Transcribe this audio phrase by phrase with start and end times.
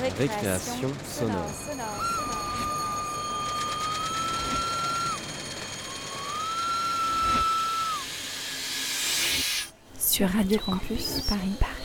[0.00, 1.50] Récréation sonore.
[9.98, 11.56] Sur Radio Campus Paris.
[11.58, 11.78] Paris.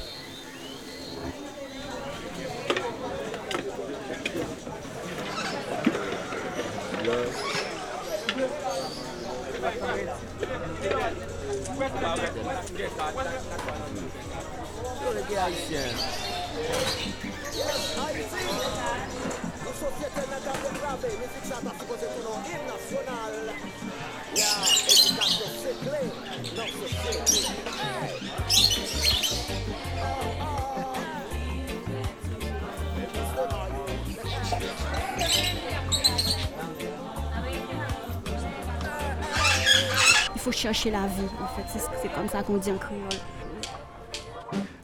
[40.35, 41.79] Il faut chercher la vie, en fait.
[42.01, 43.01] C'est- comme ça qu'on dit en créole.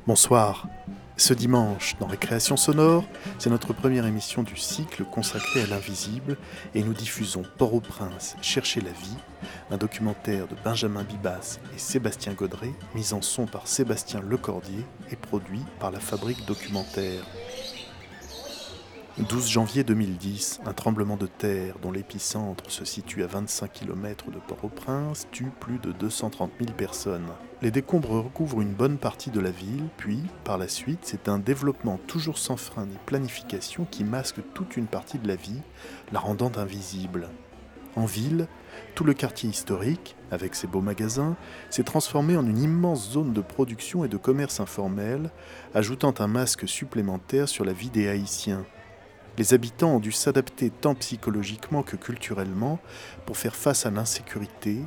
[0.08, 0.66] Bonsoir.
[1.30, 3.06] Ce dimanche, dans Récréation sonore,
[3.38, 6.38] c'est notre première émission du cycle consacré à l'invisible
[6.74, 9.16] et nous diffusons Port-au-Prince, Chercher la vie,
[9.70, 15.16] un documentaire de Benjamin Bibas et Sébastien Godret, mis en son par Sébastien Lecordier et
[15.16, 17.24] produit par la Fabrique Documentaire.
[19.20, 24.40] 12 janvier 2010, un tremblement de terre dont l'épicentre se situe à 25 km de
[24.40, 27.28] Port-au-Prince tue plus de 230 000 personnes.
[27.62, 31.40] Les décombres recouvrent une bonne partie de la ville, puis, par la suite, c'est un
[31.40, 35.62] développement toujours sans frein ni planification qui masque toute une partie de la vie,
[36.14, 37.28] la rendant invisible.
[37.98, 38.48] En ville,
[38.96, 41.36] tout le quartier historique, avec ses beaux magasins,
[41.70, 45.30] s'est transformé en une immense zone de production et de commerce informel,
[45.74, 48.66] ajoutant un masque supplémentaire sur la vie des Haïtiens.
[49.38, 52.80] Les habitants ont dû s'adapter tant psychologiquement que culturellement
[53.26, 54.80] pour faire face à l'insécurité,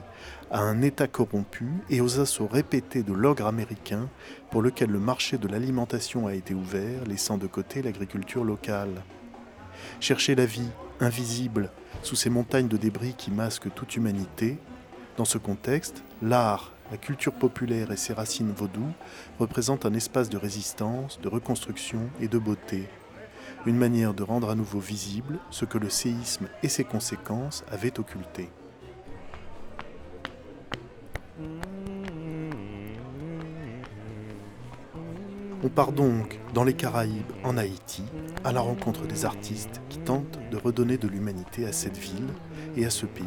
[0.50, 4.08] à un État corrompu et aux assauts répétés de l'ogre américain
[4.50, 9.02] pour lequel le marché de l'alimentation a été ouvert, laissant de côté l'agriculture locale.
[10.00, 10.68] Chercher la vie,
[11.00, 11.70] invisible,
[12.02, 14.58] sous ces montagnes de débris qui masquent toute humanité,
[15.16, 18.86] dans ce contexte, l'art, la culture populaire et ses racines vaudou
[19.38, 22.88] représentent un espace de résistance, de reconstruction et de beauté
[23.66, 27.98] une manière de rendre à nouveau visible ce que le séisme et ses conséquences avaient
[27.98, 28.50] occulté.
[35.64, 38.02] On part donc dans les Caraïbes, en Haïti,
[38.42, 42.28] à la rencontre des artistes qui tentent de redonner de l'humanité à cette ville
[42.76, 43.24] et à ce pays,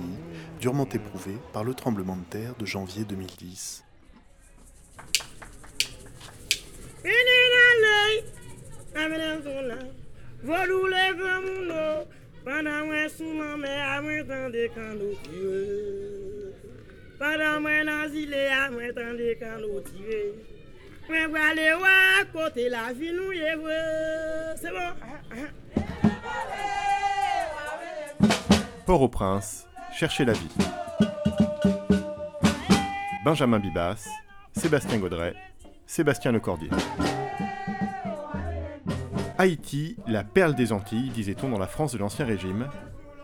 [0.60, 3.86] durement éprouvé par le tremblement de terre de janvier 2010.
[10.46, 12.06] Volou leve moun nou
[12.46, 16.54] Panan mwen sou nan mè a mwen tande kan nou tire
[17.18, 20.22] Panan mwen nan zile a mwen tande kan nou tire
[21.08, 21.96] Mwen wale wè
[22.34, 23.34] kote la vi nou
[24.76, 24.92] bon?
[28.86, 29.66] Port-au-Prince,
[29.98, 30.50] Chercher la vie.
[33.24, 34.08] Benjamin Bibas,
[34.54, 35.34] Sébastien Gaudret,
[35.88, 36.70] Sébastien Lecordier.
[39.46, 42.68] Haïti, la perle des Antilles, disait-on dans la France de l'Ancien Régime,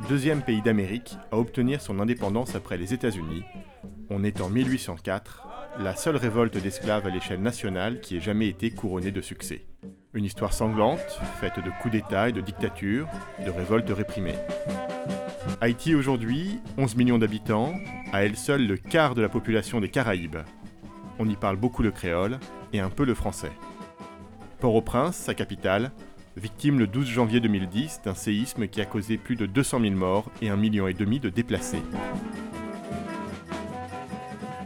[0.08, 3.44] deuxième pays d'Amérique à obtenir son indépendance après les États-Unis.
[4.12, 5.48] On est en 1804,
[5.80, 9.66] la seule révolte d'esclaves à l'échelle nationale qui ait jamais été couronnée de succès.
[10.14, 13.08] Une histoire sanglante, faite de coups d'État et de dictatures,
[13.44, 14.38] de révoltes réprimées.
[15.59, 17.74] Haïti aujourd'hui, 11 millions d'habitants,
[18.14, 20.38] à elle seule le quart de la population des Caraïbes.
[21.18, 22.38] On y parle beaucoup le créole
[22.74, 23.52] et un peu le français.
[24.59, 25.92] Port-au-Prince, sa capitale,
[26.38, 30.30] victime le 12 janvier 2010 d'un séisme qui a causé plus de 200 000 morts
[30.42, 31.81] et un million et demi de déplacés.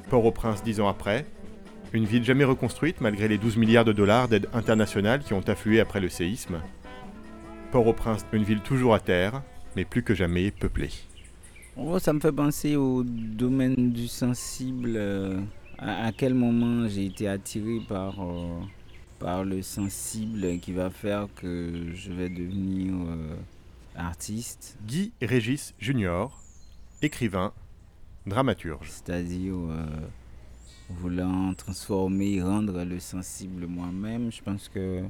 [0.09, 1.25] Port-au-Prince dix ans après,
[1.93, 5.79] une ville jamais reconstruite malgré les 12 milliards de dollars d'aide internationale qui ont afflué
[5.79, 6.61] après le séisme.
[7.71, 9.41] Port-au-Prince, une ville toujours à terre,
[9.75, 10.91] mais plus que jamais peuplée.
[11.77, 14.93] Oh, ça me fait penser au domaine du sensible.
[14.95, 15.41] euh,
[15.77, 18.61] à, à quel moment j'ai été attiré par, euh,
[19.19, 23.35] par le sensible qui va faire que je vais devenir euh,
[23.95, 26.41] artiste, Guy Régis Junior,
[27.01, 27.53] écrivain,
[28.25, 28.89] dramaturge.
[28.89, 29.85] c'est-à-dire euh,
[30.89, 34.31] voulant transformer, rendre le sensible moi-même.
[34.31, 35.03] Je pense que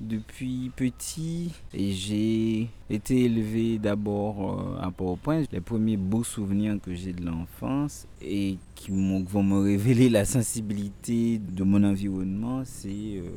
[0.00, 5.46] depuis petit, et j'ai été élevé d'abord euh, à Port-au-Prince.
[5.52, 11.38] Les premiers beaux souvenirs que j'ai de l'enfance et qui vont me révéler la sensibilité
[11.38, 13.30] de mon environnement, c'est euh,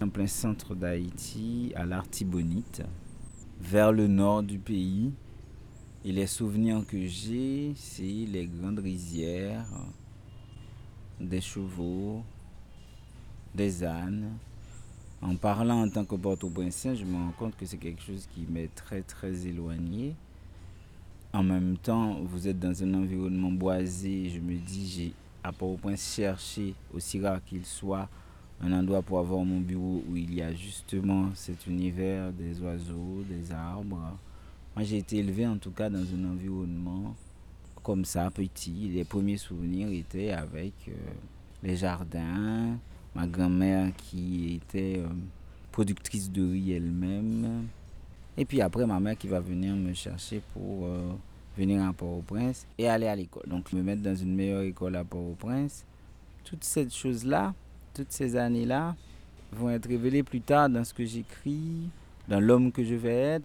[0.00, 2.82] en plein centre d'Haïti, à l'Artibonite,
[3.60, 5.12] vers le nord du pays.
[6.04, 9.66] Et les souvenirs que j'ai, c'est les grandes rizières,
[11.20, 12.22] des chevaux,
[13.54, 14.30] des ânes,
[15.20, 18.46] En parlant en tant que porte-au-princien, je me rends compte que c'est quelque chose qui
[18.48, 20.14] m'est très très éloigné.
[21.32, 24.30] En même temps, vous êtes dans un environnement boisé.
[24.30, 25.12] Je me dis, j'ai
[25.42, 28.08] à Port-au-Prince cherché, aussi rare qu'il soit,
[28.60, 33.24] un endroit pour avoir mon bureau où il y a justement cet univers des oiseaux,
[33.28, 34.16] des arbres.
[34.76, 37.14] Moi, j'ai été élevé en tout cas dans un environnement
[37.82, 38.90] comme ça, petit.
[38.92, 40.92] Les premiers souvenirs étaient avec euh,
[41.62, 42.76] les jardins,
[43.18, 45.08] ma grand-mère qui était euh,
[45.72, 47.66] productrice de riz elle-même.
[48.36, 51.12] Et puis après, ma mère qui va venir me chercher pour euh,
[51.56, 53.42] venir à Port-au-Prince et aller à l'école.
[53.48, 55.84] Donc, me mettre dans une meilleure école à Port-au-Prince.
[56.44, 57.54] Toutes ces choses-là,
[57.92, 58.94] toutes ces années-là,
[59.50, 61.90] vont être révélées plus tard dans ce que j'écris,
[62.28, 63.44] dans l'homme que je vais être.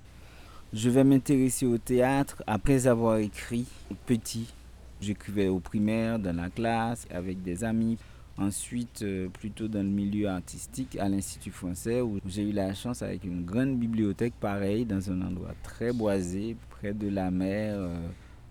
[0.71, 3.65] Je vais m'intéresser au théâtre après avoir écrit
[4.05, 4.53] petit.
[5.01, 7.97] J'écrivais au primaire, dans la classe, avec des amis.
[8.37, 13.03] Ensuite, euh, plutôt dans le milieu artistique, à l'Institut français, où j'ai eu la chance
[13.03, 17.95] avec une grande bibliothèque pareille, dans un endroit très boisé, près de la mer euh,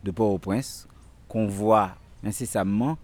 [0.04, 0.86] de Port-au-Prince,
[1.26, 2.96] qu'on voit incessamment,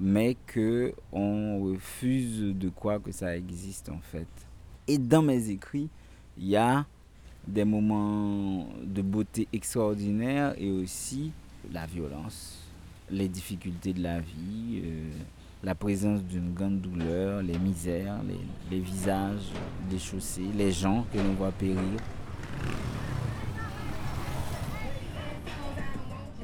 [0.00, 4.26] mais que on refuse de croire que ça existe en fait.
[4.88, 5.90] Et dans mes écrits,
[6.38, 6.86] il y a
[7.46, 11.30] des moments de beauté extraordinaire et aussi
[11.70, 12.58] la violence,
[13.10, 14.80] les difficultés de la vie.
[14.82, 15.10] Euh,
[15.64, 19.52] la présence d'une grande douleur, les misères, les, les visages
[19.88, 21.78] déchaussés, les gens que l'on voit périr.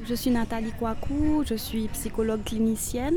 [0.05, 3.15] Je suis Nathalie Kouakou, je suis psychologue clinicienne.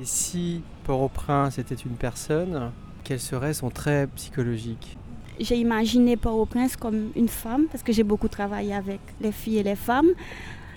[0.00, 2.72] Et si Port-au-Prince était une personne,
[3.04, 4.96] quel serait son trait psychologique?
[5.38, 9.62] J'ai imaginé Port-au-Prince comme une femme, parce que j'ai beaucoup travaillé avec les filles et
[9.62, 10.08] les femmes.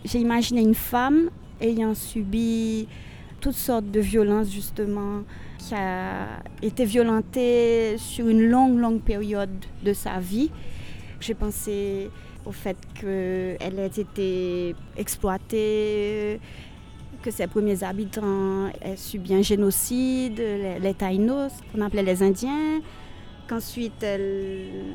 [0.06, 2.88] J'ai imaginé une femme ayant subi
[3.40, 5.24] toutes sortes de violences justement,
[5.58, 9.50] qui a été violentée sur une longue, longue période
[9.84, 10.52] de sa vie.
[11.20, 12.10] J'ai pensé
[12.46, 16.40] au fait qu'elle ait été exploitée,
[17.22, 22.82] que ses premiers habitants aient subi un génocide, les, les Taïnos, qu'on appelait les Indiens,
[23.48, 24.94] qu'ensuite elle,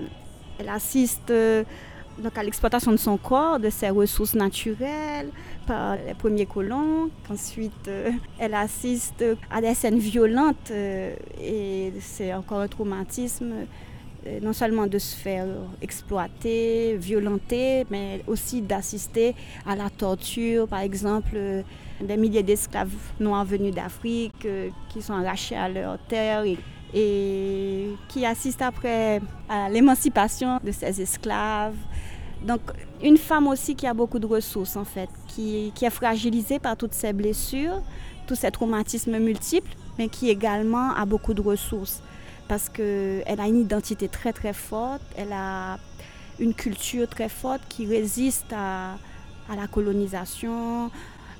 [0.59, 1.33] elle assiste
[2.19, 5.31] donc à l'exploitation de son corps, de ses ressources naturelles
[5.67, 7.11] par les premiers colons.
[7.31, 13.53] Ensuite, euh, elle assiste à des scènes violentes euh, et c'est encore un traumatisme,
[14.27, 15.47] euh, non seulement de se faire
[15.81, 19.35] exploiter, violenter, mais aussi d'assister
[19.67, 21.37] à la torture, par exemple.
[22.01, 24.47] des milliers d'esclaves noirs venus d'Afrique
[24.89, 26.59] qui sont arrachés à leur terre et,
[26.93, 31.77] et qui assistent après à l'émancipation de ces esclaves.
[32.45, 32.61] Donc,
[33.03, 36.95] une femme aussi qui a beaucoup de ressources, en fait, qui, est fragilisée par toutes
[36.95, 37.83] ces blessures,
[38.27, 42.03] tous ces traumatismes multiples, mais qui également a beaucoup de ressources
[42.49, 45.79] parce qu'elle a une identité très très forte, elle a
[46.39, 48.93] une culture très forte qui résiste à,
[49.49, 50.91] à la colonisation,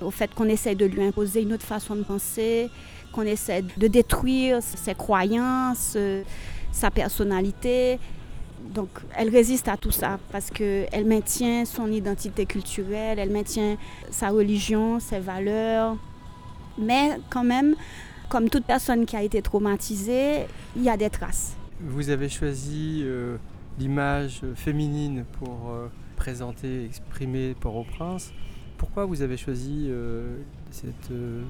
[0.01, 2.69] au fait qu'on essaie de lui imposer une autre façon de penser,
[3.11, 5.97] qu'on essaie de détruire ses croyances,
[6.71, 7.99] sa personnalité.
[8.63, 13.77] Donc, elle résiste à tout ça parce qu'elle maintient son identité culturelle, elle maintient
[14.09, 15.97] sa religion, ses valeurs.
[16.77, 17.75] Mais quand même,
[18.29, 20.45] comme toute personne qui a été traumatisée,
[20.75, 21.55] il y a des traces.
[21.81, 23.37] Vous avez choisi euh,
[23.79, 28.33] l'image féminine pour euh, présenter, exprimer Port-au-Prince.
[28.77, 30.37] Pourquoi vous avez choisi euh,
[30.71, 31.43] cette euh,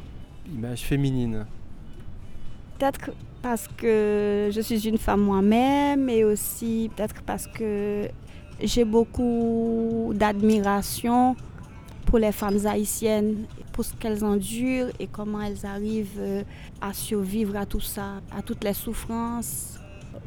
[0.53, 1.45] image féminine?
[2.77, 3.11] Peut-être
[3.43, 8.07] parce que je suis une femme moi-même et aussi peut-être parce que
[8.61, 11.35] j'ai beaucoup d'admiration
[12.05, 16.43] pour les femmes haïtiennes, pour ce qu'elles endurent et comment elles arrivent euh,
[16.79, 19.77] à survivre à tout ça, à toutes les souffrances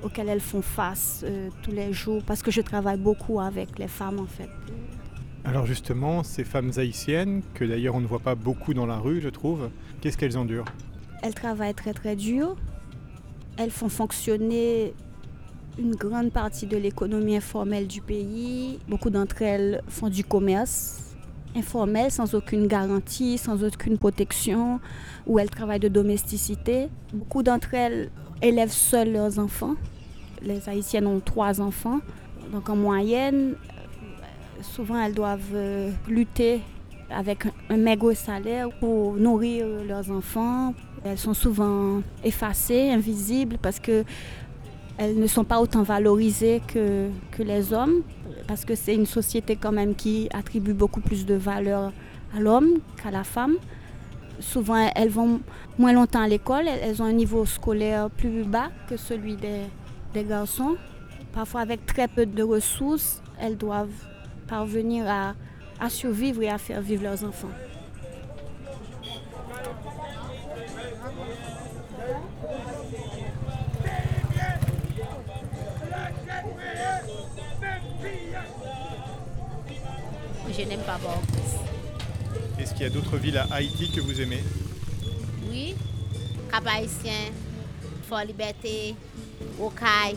[0.03, 3.89] auxquelles elles font face euh, tous les jours, parce que je travaille beaucoup avec les
[3.89, 4.51] femmes en fait.
[5.45, 9.23] Alors justement, ces femmes haïtiennes, que d'ailleurs on ne voit pas beaucoup dans la rue,
[9.23, 9.71] je trouve,
[10.03, 10.67] qu'est-ce qu'elles endurent?
[11.23, 12.57] Elles travaillent très très dur.
[13.57, 14.93] Elles font fonctionner
[15.79, 18.79] une grande partie de l'économie informelle du pays.
[18.89, 21.03] Beaucoup d'entre elles font du commerce
[21.57, 24.79] informel sans aucune garantie, sans aucune protection,
[25.27, 26.89] où elles travaillent de domesticité.
[27.13, 28.11] Beaucoup d'entre elles
[28.43, 29.75] élèvent seules leurs enfants.
[30.43, 32.01] Les Haïtiennes ont trois enfants.
[32.53, 33.55] Donc en moyenne,
[34.63, 36.61] souvent elles doivent euh, lutter
[37.11, 40.75] avec un maigre salaire pour nourrir leurs enfants.
[41.07, 44.05] Elles sont souvent effacées, invisibles, parce que
[44.99, 48.03] elles ne sont pas autant valorisées que, les hommes,
[48.49, 51.93] parce que c'est une société quand même qui attribue beaucoup plus de valeur
[52.35, 53.57] à l'homme qu'à la femme.
[54.41, 55.41] Souvent, elles vont
[55.79, 60.77] moins longtemps à l'école, elles ont un niveau scolaire plus bas que celui des, garçons.
[61.33, 64.07] Parfois, avec très peu de ressources, elles doivent
[64.49, 67.53] parvenir à survivre et à faire vivre leurs enfants.
[80.59, 81.61] Je n'aime pas Port-au-Prince.
[82.59, 84.43] Est-ce qu'il y a d'autres villes à Haïti que vous aimez?
[85.51, 85.75] Oui,
[86.51, 87.31] Cap-Haïtien,
[88.09, 88.95] Fort-Liberté,
[89.61, 90.17] Okai.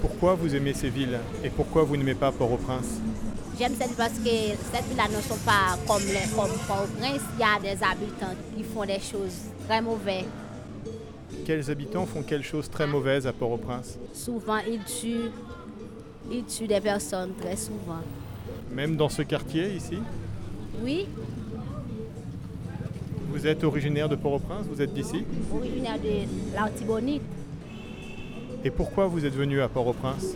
[0.00, 3.00] Pourquoi vous aimez ces villes et pourquoi vous n'aimez pas Port-au-Prince?
[3.58, 4.30] J'aime cette ville parce que
[4.72, 7.22] cette ville ne sont pas comme les comme Port-au-Prince.
[7.34, 10.26] Il y a des habitants qui font des choses très mauvaises.
[11.44, 13.98] Quels habitants font quelque chose très mauvaise à Port-au-Prince?
[14.14, 15.32] Souvent, ils tuent,
[16.30, 18.04] ils tuent des personnes très souvent.
[18.72, 19.98] Même dans ce quartier ici
[20.82, 21.06] Oui,
[23.30, 27.22] Vous êtes originaire de Port-au-Prince Vous êtes d'ici originaire de l'Artibonite.
[28.64, 30.34] Et pourquoi vous êtes venu à Port-au-Prince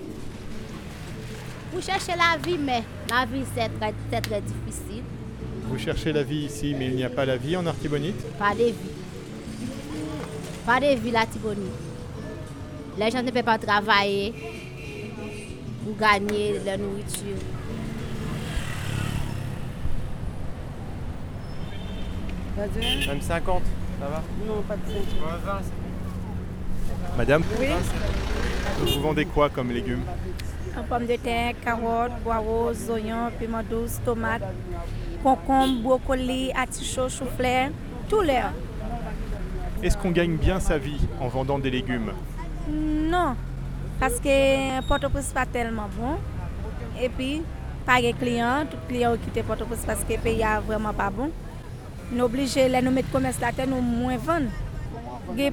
[1.72, 5.02] Vous cherchez la vie, mais la vie c'est très, très, très difficile.
[5.68, 8.20] Vous cherchez la vie ici, mais il n'y a pas la vie en Artibonite?
[8.38, 8.74] Pas de vie.
[10.66, 11.72] Pas de vie l'Artibonite.
[12.98, 14.34] Les gens ne peuvent pas travailler
[15.84, 17.38] pour gagner la nourriture.
[22.62, 23.62] Même 50,
[24.00, 24.82] ça va Non, pas de
[27.18, 27.42] Madame
[28.78, 30.04] Vous vendez quoi comme légumes
[30.88, 34.42] Pomme de terre, carottes, poireaux, oignons, piment douce, tomates,
[35.22, 37.70] concombre, brocoli, artichaut, chou-fleur,
[38.08, 38.52] tout l'air.
[39.82, 42.12] Est-ce qu'on gagne bien sa vie en vendant des légumes
[42.70, 43.34] Non,
[43.98, 46.16] parce que Port-au-Prince pas tellement bon.
[47.02, 47.42] Et puis,
[47.84, 51.10] pas de clients, tout client qui quitté Port-au-Prince parce que le pays est vraiment pas
[51.10, 51.30] bon.
[52.12, 54.50] Nous obligés de nous mettre commerce la terre, nous moins vendre.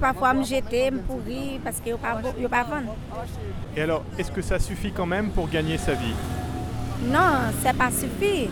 [0.01, 2.95] Parfois me jeter, me pourrir parce bon, yo pas vendre.
[3.77, 6.13] Et alors, est-ce que ça suffit quand même pour gagner sa vie?
[7.05, 8.49] Non, c'est pas suffit.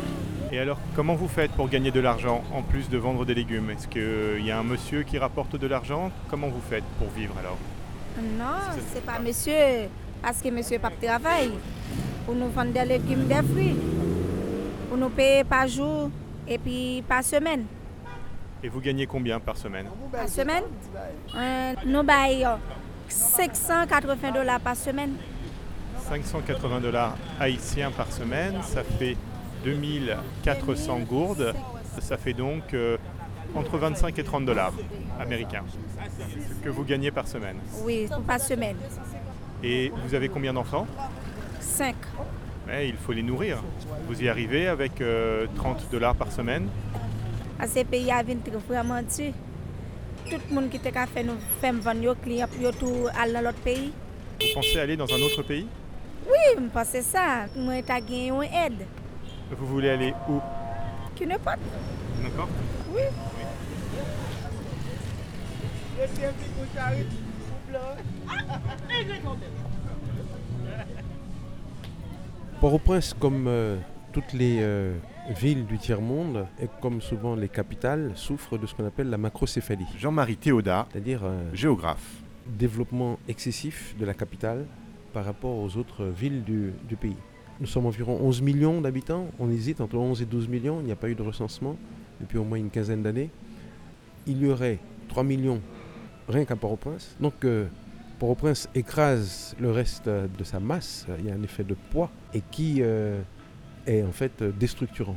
[0.54, 3.72] Et alors, comment vous faites pour gagner de l'argent en plus de vendre des légumes?
[3.72, 6.12] Est-ce qu'il y a un monsieur qui rapporte de l'argent?
[6.30, 7.58] Comment vous faites pour vivre alors?
[8.40, 9.90] Non, c'est pas monsieur,
[10.22, 11.52] parce que monsieur pas travaille.
[12.26, 13.76] Pour nous vendre des légumes, des fruits.
[14.88, 16.10] Pour nous payer par jour
[16.48, 17.66] et puis par semaine.
[18.64, 20.64] Et vous gagnez combien par semaine Par semaine,
[21.36, 22.58] euh, nous baillons
[23.08, 25.14] 580 dollars par semaine.
[26.10, 29.16] 580 dollars haïtiens par semaine, ça fait
[29.64, 31.54] 2400 gourdes,
[32.00, 32.98] ça fait donc euh,
[33.56, 34.74] entre 25 et 30 dollars
[35.20, 35.64] américains
[36.64, 37.58] que vous gagnez par semaine.
[37.84, 38.78] Oui, par semaine.
[39.64, 40.88] Et vous avez combien d'enfants
[41.60, 41.96] 5.
[42.68, 43.58] Ouais, Il faut les nourrir.
[44.08, 46.68] Vous y arrivez avec euh, 30 dollars par semaine
[47.60, 49.34] À ces pays à venir vraiment dur.
[50.30, 53.42] Tout le monde qui a fait nous faire vendre aux clients pour tout aller dans
[53.42, 53.94] l'autre pays.
[54.40, 55.68] Vous pensez aller dans un autre pays?
[56.28, 57.46] Oui, je pense que c'est ça.
[57.56, 58.86] Moi, gagné une aide.
[59.52, 60.40] Vous voulez aller où?
[61.16, 61.56] Qui ne pas.
[62.22, 62.50] D'accord
[62.94, 63.02] Oui.
[72.60, 73.78] Port-au-Prince, comme euh,
[74.12, 74.98] toutes les euh,
[75.30, 79.86] villes du tiers-monde, et comme souvent les capitales, souffre de ce qu'on appelle la macrocéphalie.
[79.98, 82.22] Jean-Marie Théodat, c'est-à-dire euh, géographe.
[82.48, 84.66] développement excessif de la capitale
[85.14, 87.18] par rapport aux autres villes du, du pays.
[87.60, 90.92] Nous sommes environ 11 millions d'habitants, on hésite entre 11 et 12 millions, il n'y
[90.92, 91.76] a pas eu de recensement
[92.22, 93.30] depuis au moins une quinzaine d'années.
[94.28, 94.80] Il y aurait
[95.10, 95.62] 3 millions
[96.30, 97.16] rien qu'à Port-au-Prince.
[97.20, 97.66] Donc euh,
[98.20, 102.42] Port-au-Prince écrase le reste de sa masse, il y a un effet de poids et
[102.52, 103.22] qui euh,
[103.88, 105.16] est en fait euh, déstructurant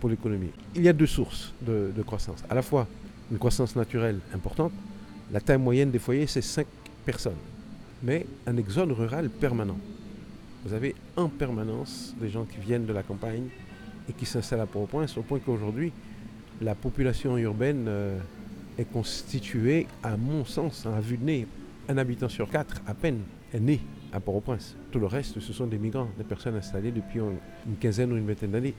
[0.00, 0.50] pour l'économie.
[0.74, 2.42] Il y a deux sources de, croissance.
[2.48, 2.86] À la fois
[3.30, 4.72] une croissance naturelle importante,
[5.32, 6.66] la taille moyenne des foyers c'est 5
[7.04, 7.36] personnes,
[8.02, 9.78] mais un exode rural permanent.
[10.64, 13.48] Vous avez en permanence des gens qui viennent de la campagne
[14.08, 15.92] et qui s'installent à Port-au-Prince, au point qu'aujourd'hui,
[16.60, 18.18] la population urbaine euh,
[18.78, 21.46] est constituée, à mon sens, à vue de nez,
[21.88, 23.20] un habitant sur quatre à peine
[23.52, 23.80] est né
[24.16, 24.76] à Port-au-Prince.
[24.90, 28.26] Tout le reste, ce sont des migrants, des personnes installées depuis une quinzaine ou une
[28.26, 28.74] vingtaine d'années.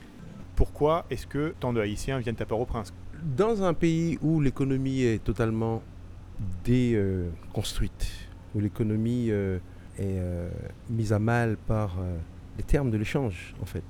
[0.55, 2.91] Pourquoi est-ce que tant de Haïtiens viennent à Port-au-Prince?
[3.35, 5.83] Dans un pays où l'économie est totalement
[6.63, 8.11] déconstruite,
[8.55, 9.57] où l'économie euh,
[9.97, 10.49] est euh,
[10.89, 12.17] mise à mal par euh,
[12.57, 13.83] les termes de l'échange, en fait.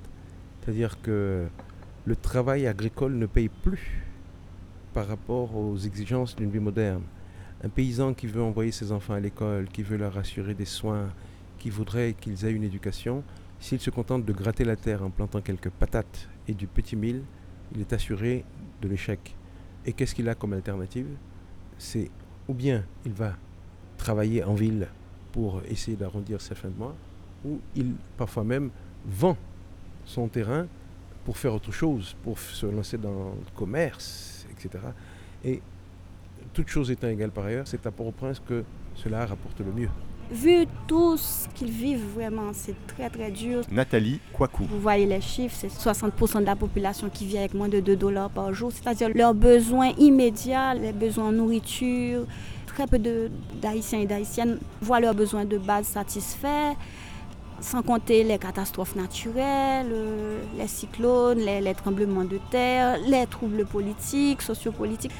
[0.60, 1.46] C'est-à-dire que
[2.04, 4.04] le travail agricole ne paye plus
[4.92, 7.02] par rapport aux exigences d'une vie moderne.
[7.64, 11.08] Un paysan qui veut envoyer ses enfants à l'école, qui veut leur assurer des soins,
[11.58, 13.22] qui voudrait qu'ils aient une éducation,
[13.60, 17.22] s'il se contente de gratter la terre en plantant quelques patates et du petit mil,
[17.74, 18.44] il est assuré
[18.80, 19.36] de l'échec.
[19.84, 21.08] Et qu'est-ce qu'il a comme alternative?
[21.76, 22.10] C'est
[22.48, 23.36] ou bien il va
[23.96, 24.88] travailler en ville
[25.32, 26.94] pour essayer d'arrondir ses fins de mois,
[27.44, 28.70] ou il parfois même
[29.04, 29.36] vend
[30.04, 30.66] son terrain
[31.24, 34.84] pour faire autre chose, pour se lancer dans le commerce, etc.
[35.44, 35.60] Et
[36.54, 39.90] toute chose étant égale par ailleurs, c'est à Port-au-Prince que cela rapporte le mieux.
[40.30, 43.62] Vu tout ce qu'ils vivent, vraiment, c'est très très dur.
[43.70, 44.64] Nathalie Kwaku.
[44.64, 47.96] Vous voyez les chiffres, c'est 60% de la population qui vit avec moins de 2
[47.96, 52.26] dollars par jour, c'est-à-dire leurs besoins immédiats, les besoins en nourriture.
[52.66, 56.74] Très peu d'Haïtiens et d'Haïtiennes voient leurs besoins de base satisfaits,
[57.60, 63.64] sans compter les catastrophes naturelles, euh, les cyclones, les, les tremblements de terre, les troubles
[63.64, 65.12] politiques, sociopolitiques.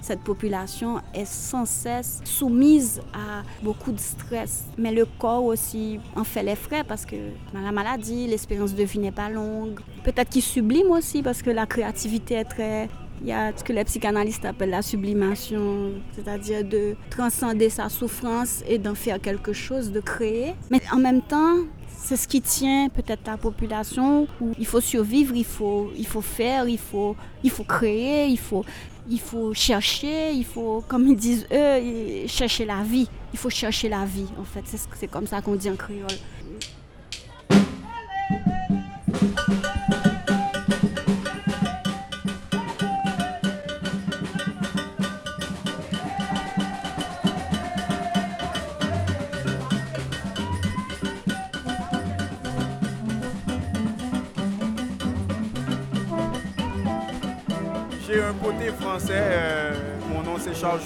[0.00, 4.64] Cette population est sans cesse soumise à beaucoup de stress.
[4.76, 7.16] Mais le corps aussi en fait les frais parce que
[7.52, 9.80] la maladie, l'espérance de vie n'est pas longue.
[10.04, 12.88] Peut-être qu'il sublime aussi parce que la créativité est très...
[13.20, 18.62] Il y a ce que les psychanalystes appellent la sublimation, c'est-à-dire de transcender sa souffrance
[18.68, 20.54] et d'en faire quelque chose, de créer.
[20.70, 21.56] Mais en même temps,
[21.88, 26.20] c'est ce qui tient peut-être la population où il faut survivre, il faut, il faut
[26.20, 28.64] faire, il faut, il faut créer, il faut,
[29.10, 33.08] il faut chercher, il faut, comme ils disent eux, chercher la vie.
[33.32, 34.62] Il faut chercher la vie, en fait.
[34.64, 36.06] C'est ce- C'est comme ça qu'on dit en créole.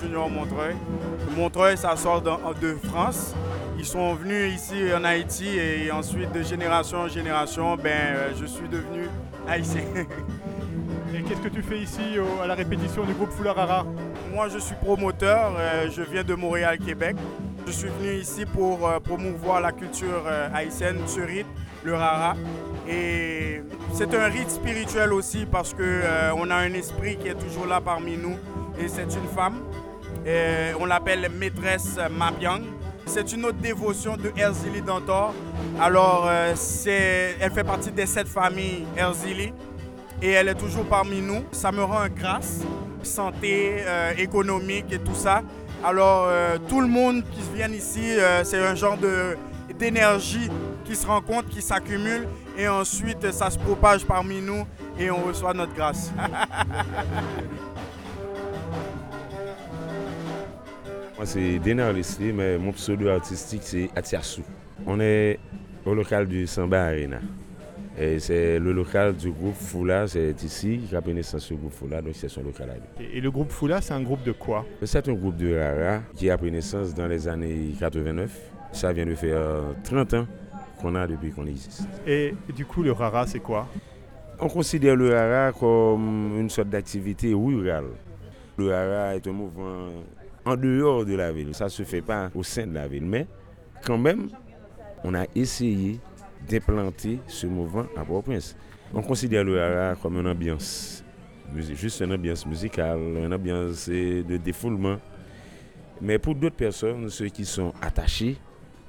[0.00, 0.74] Junior Montreuil.
[1.36, 3.34] Montreuil, ça sort de France.
[3.78, 8.46] Ils sont venus ici en Haïti et ensuite de génération en génération, ben, euh, je
[8.46, 9.08] suis devenu
[9.48, 9.82] haïtien.
[11.14, 13.84] Et qu'est-ce que tu fais ici au- à la répétition du groupe Foulard Rara
[14.32, 17.16] Moi, je suis promoteur, euh, je viens de Montréal, Québec.
[17.66, 21.46] Je suis venu ici pour euh, promouvoir la culture euh, haïtienne, ce rite,
[21.84, 22.34] le rara.
[22.88, 23.62] Et
[23.92, 27.66] c'est un rite spirituel aussi parce que euh, on a un esprit qui est toujours
[27.66, 28.36] là parmi nous
[28.80, 29.60] et c'est une femme.
[30.26, 32.62] Et on l'appelle maîtresse Mabiang.
[33.06, 35.34] C'est une autre dévotion de Erzili Dantor.
[35.80, 36.54] Alors, euh,
[37.40, 39.52] elle fait partie des sept familles Erzili
[40.22, 41.44] et elle est toujours parmi nous.
[41.50, 42.60] Ça me rend grâce,
[43.02, 45.42] santé, euh, économique et tout ça.
[45.84, 48.96] Alors euh, tout le monde qui vient ici, euh, c'est un genre
[49.76, 50.48] d'énergie
[50.84, 54.64] qui se rencontre, qui s'accumule et ensuite ça se propage parmi nous
[54.98, 56.12] et on reçoit notre grâce.
[61.22, 64.42] Moi, c'est Dénar Leslie, mais mon pseudo artistique, c'est Atiassou.
[64.84, 65.38] On est
[65.86, 67.20] au local du Samba Arena.
[67.96, 71.74] Et c'est le local du groupe Foula, c'est ici, qui a pris naissance au groupe
[71.74, 73.06] Foula, donc c'est son local à lui.
[73.06, 74.66] Et et le groupe Foula, c'est un groupe de quoi?
[74.82, 78.36] C'est un groupe de Rara qui a pris naissance dans les années 89.
[78.72, 80.26] Ça vient de faire 30 ans
[80.80, 81.86] qu'on a depuis qu'on existe.
[82.04, 83.68] Et du coup, le Rara, c'est quoi?
[84.40, 87.90] On considère le Rara comme une sorte d'activité rurale.
[88.58, 89.86] Le Rara est un mouvement
[90.44, 91.54] en dehors de la ville.
[91.54, 93.04] Ça ne se fait pas au sein de la ville.
[93.04, 93.26] Mais
[93.84, 94.28] quand même,
[95.04, 95.98] on a essayé
[96.48, 98.56] d'implanter ce mouvement à Port-au-Prince.
[98.94, 101.02] On considère le Rara comme une ambiance,
[101.56, 104.98] juste une ambiance musicale, une ambiance euh, de défoulement.
[106.00, 108.36] Mais pour d'autres personnes, ceux qui sont attachés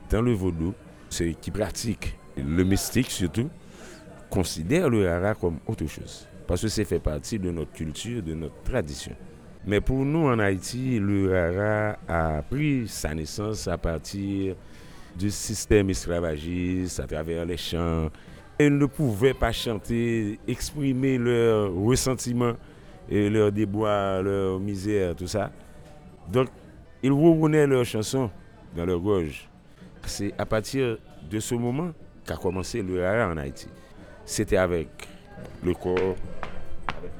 [0.10, 0.74] dans le vaudou,
[1.10, 3.50] ceux qui pratiquent le mystique surtout,
[4.30, 6.28] considèrent le hara comme autre chose.
[6.48, 9.16] Parce que ça fait partie de notre culture, de notre tradition.
[9.65, 14.56] Mais pour nous en Haïti, le hara a pris sa naissance à partir
[15.15, 18.10] du système esclavagiste, à travers les chants.
[18.60, 22.54] Ils ne pouvaient pas chanter, exprimer leur ressentiment,
[23.10, 25.52] et leur déboire, leur misère, tout ça.
[26.32, 26.47] Donc,
[27.02, 28.30] ils rouronnaient leurs chansons
[28.76, 29.49] dans leur gorge.
[30.06, 30.97] C'est à partir
[31.30, 31.91] de ce moment
[32.26, 33.67] qu'a commencé le hara en Haïti.
[34.26, 34.88] C'était avec
[35.63, 36.15] le corps,
[36.88, 37.12] avec.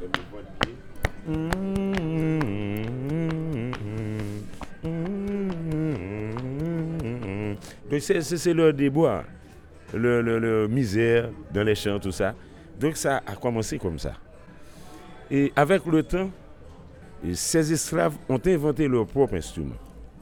[7.90, 9.24] Donc c'est- déboire,
[9.94, 12.34] leur, leur- leur misère dans les chants, tout ça.
[12.80, 14.14] Donc ça a commencé comme ça.
[15.30, 16.30] Et avec le temps,
[17.34, 19.76] ces esclaves ont inventé leur propre instrument.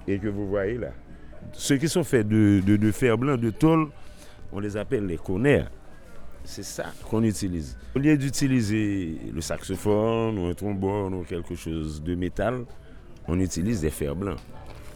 [0.07, 0.89] Et que vous voyez là,
[1.53, 3.87] ceux qui sont faits de, fer blanc, de tôle,
[4.51, 5.69] on les appelle les conères.
[6.43, 7.77] C'est ça qu'on utilise.
[7.95, 12.65] Au lieu d'utiliser le saxophone ou un trombone ou quelque chose de métal,
[13.27, 14.39] on utilise des fers blancs.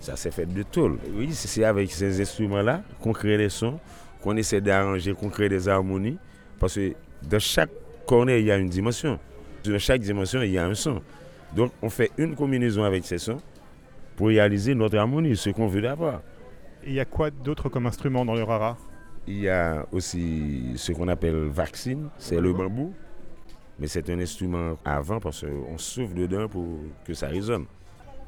[0.01, 0.97] Ça c'est fait de tôle.
[1.15, 3.79] Oui, c'est avec ces instruments-là qu'on crée les sons,
[4.21, 6.17] qu'on essaie d'arranger, qu'on crée des harmonies.
[6.60, 7.71] Parce que dans chaque
[8.05, 9.19] cornet, il y a une dimension.
[9.63, 11.01] Dans chaque dimension, il y a un son.
[11.55, 13.38] Donc on fait une combinaison avec ces sons
[14.15, 15.84] pour réaliser notre harmonie, ce qu'on veut.
[15.84, 18.77] Et il y a quoi d'autre comme instrument dans le rara?
[19.27, 22.93] Il y a aussi ce qu'on appelle vaccine, c'est le bambou.
[23.79, 26.65] Mais c'est un instrument avant parce qu'on souffle dedans pour
[27.05, 27.65] que ça résonne.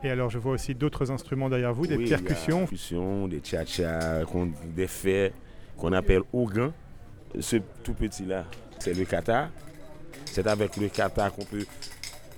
[0.03, 2.57] Et alors je vois aussi d'autres instruments derrière vous, des Oui, percussions.
[2.61, 5.33] Des percussions, des tcha-tcha, qu'on- des faits
[5.77, 6.71] qu'on appelle ogan.
[7.39, 8.45] Ce tout petit-là,
[8.79, 9.49] c'est le kata.
[10.25, 11.65] C'est avec le kata qu'on peut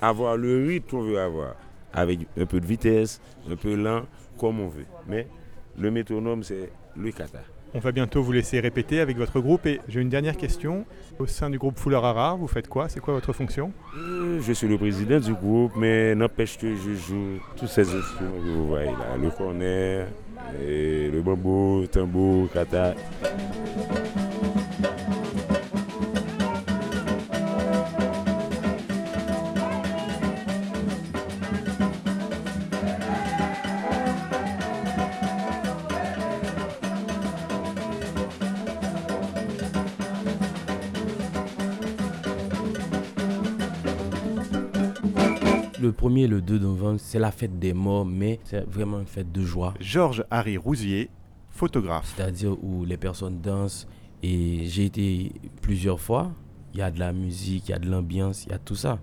[0.02, 1.56] avoir le rythme qu'on veut avoir.
[1.94, 3.20] Avec un peu de vitesse,
[3.50, 4.04] un peu lent,
[4.38, 4.86] comme on veut.
[5.08, 5.28] Mais
[5.78, 7.40] le métronome, c'est le kata.
[7.76, 9.66] On va bientôt vous laisser répéter avec votre groupe.
[9.68, 10.86] Et j'ai une dernière question.
[11.20, 12.90] Au sein du groupe Fuller Rara, vous faites quoi?
[12.90, 13.72] C'est quoi votre fonction?
[13.98, 18.32] Euh, Je suis le président du groupe, mais n'empêche que je joue tous ces instruments
[18.44, 19.18] que vous voyez là.
[19.22, 20.06] Le cornet,
[20.66, 22.96] et le bambou, le tambour, kata.
[45.90, 49.08] Le 1er et le 2 novembre, c'est la fête des morts, mais c'est vraiment une
[49.08, 49.74] fête de joie.
[49.80, 51.10] Georges Harry Rousier,
[51.50, 52.14] photographe.
[52.16, 53.88] C'est-à-dire où les personnes dansent.
[54.22, 55.32] Et j'ai été
[55.64, 56.32] plusieurs fois.
[56.76, 58.76] Il y a de la musique, il y a de l'ambiance, il y a tout
[58.76, 59.00] ça.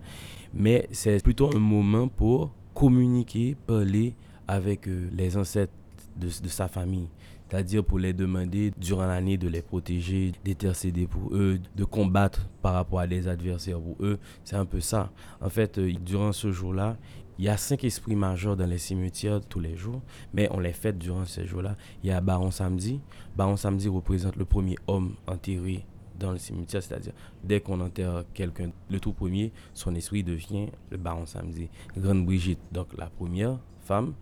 [0.55, 4.15] Mais c'est plutôt un moment pour communiquer, parler
[4.47, 5.73] avec euh, les ancêtres
[6.17, 7.09] de, de sa famille.
[7.49, 12.75] C'est-à-dire pour les demander durant l'année de les protéger, d'intercéder pour eux, de combattre par
[12.75, 14.19] rapport à des adversaires pour eux.
[14.45, 15.11] C'est un peu ça.
[15.41, 16.97] En fait, euh, durant ce jour-là,
[17.39, 20.01] il y a cinq esprits majeurs dans les cimetières tous les jours,
[20.33, 21.77] mais on les fête durant ces jours-là.
[22.03, 23.01] Il y a Baron Samedi.
[23.37, 25.85] Baron Samedi représente le premier homme enterré
[26.19, 27.13] dans le cimetière, c'est-à-dire
[27.45, 31.69] dès qu'on enterre quelqu'un, le tout premier, son esprit devient le Baron Samedi.
[31.97, 34.15] Grande Brigitte, donc la première femme.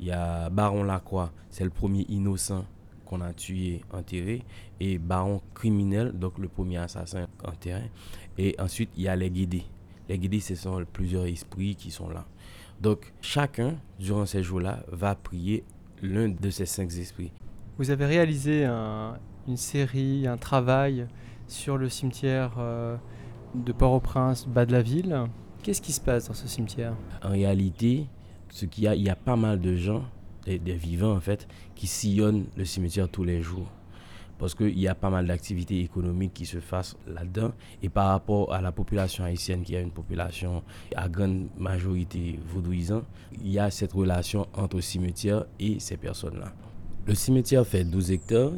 [0.00, 2.64] Il y a Baron Lacroix, c'est le premier innocent
[3.04, 4.42] qu'on a tué, enterré.
[4.80, 7.90] Et Baron criminel, donc le premier assassin enterré.
[8.38, 9.64] Et ensuite, il y a les guidés.
[10.08, 12.24] Les guidés, ce sont plusieurs esprits qui sont là.
[12.80, 15.64] Donc, chacun, durant ces jours-là, va prier
[16.02, 17.30] l'un de ces cinq esprits.
[17.76, 21.06] Vous avez réalisé un- une série, un travail
[21.46, 22.96] sur le cimetière euh,
[23.54, 25.24] de Port-au-Prince, bas de la ville.
[25.62, 26.94] Qu'est-ce qui se passe dans ce cimetière?
[27.22, 28.06] En réalité,
[28.50, 30.04] ce qu'il y a, il y a pas mal de gens,
[30.44, 33.70] des, des vivants en fait, qui sillonnent le cimetière tous les jours.
[34.38, 37.52] Parce qu'il y a pas mal d'activités économiques qui se fassent là-dedans.
[37.82, 40.62] Et par rapport à la population haïtienne, qui est une population
[40.96, 43.02] à grande majorité vaudouisant,
[43.42, 46.54] il y a cette relation entre le cimetière et ces personnes-là.
[47.06, 48.52] Le cimetière fait 12 hectares.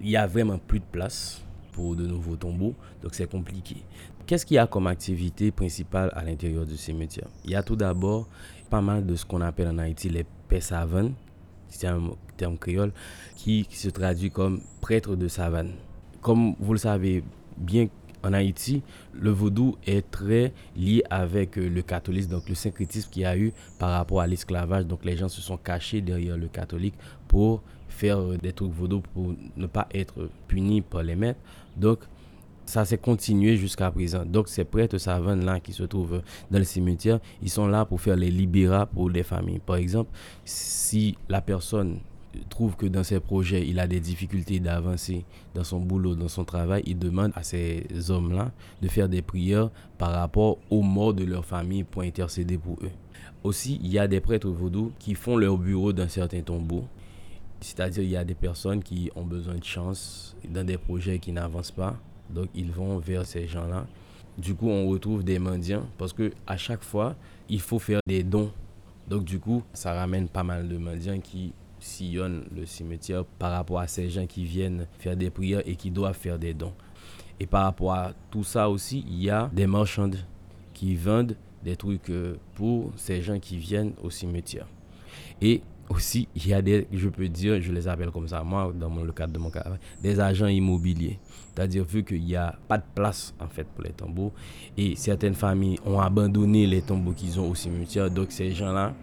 [0.00, 3.76] Il y a vraiment plus de place pour de nouveaux tombeaux, donc c'est compliqué.
[4.26, 7.28] Qu'est-ce qu'il y a comme activité principale à l'intérieur du cimetière?
[7.44, 8.28] Il y a tout d'abord
[8.74, 11.12] pas mal de ce qu'on appelle en Haïti les paix savanes,
[11.68, 12.92] c'est un terme créole,
[13.36, 15.70] qui, se traduit comme prêtre de savane.
[16.20, 17.22] Comme vous le savez
[17.56, 17.86] bien,
[18.24, 18.82] en Haïti,
[19.12, 23.38] le vaudou est très lié avec euh, le catholisme, donc le syncrétisme qu'il y a
[23.38, 24.86] eu par rapport à l'esclavage.
[24.86, 26.94] Donc les gens se sont cachés derrière le catholique
[27.28, 31.38] pour faire euh, des trucs vaudou pour ne pas être punis par les maîtres.
[31.76, 32.00] Donc
[32.66, 34.24] ça s'est continué jusqu'à présent.
[34.24, 38.16] Donc ces prêtres savanes-là qui se trouvent dans le cimetière, ils sont là pour faire
[38.16, 39.60] les libérats pour les familles.
[39.64, 40.10] Par exemple,
[40.44, 41.98] si la personne
[42.48, 45.24] trouve que dans ses projets, il a des difficultés d'avancer
[45.54, 48.50] dans son boulot, dans son travail, il demande à ces hommes-là
[48.82, 52.90] de faire des prières par rapport aux morts de leur famille pour intercéder pour eux.
[53.44, 56.84] Aussi, il y a des prêtres vaudous qui font leur bureau dans certains tombeaux.
[57.60, 61.32] C'est-à-dire, il y a des personnes qui ont besoin de chance dans des projets qui
[61.32, 61.96] n'avancent pas.
[62.34, 63.86] Donc, ils vont vers ces gens-là.
[64.36, 67.14] Du coup, on retrouve des mendiants parce que à chaque fois,
[67.48, 68.50] il faut faire des dons.
[69.08, 73.78] Donc, du coup, ça ramène pas mal de mendiants qui sillonnent le cimetière par rapport
[73.78, 76.72] à ces gens qui viennent faire des prières et qui doivent faire des dons.
[77.38, 80.16] Et par rapport à tout ça aussi, il y a des marchandes
[80.72, 84.66] qui vendent des trucs euh, pour ces gens qui viennent au cimetière.
[85.40, 88.72] Et aussi, il y a des, je peux dire, je les appelle comme ça, moi,
[88.74, 91.18] dans le cadre de mon travail, des agents immobiliers.
[91.54, 94.32] C'est-à-dire, vu qu'il n'y a pas de place, en fait, pour les tombeaux,
[94.76, 98.94] et certaines familles ont abandonné les tombeaux qu'ils ont au cimetière, donc ces gens-là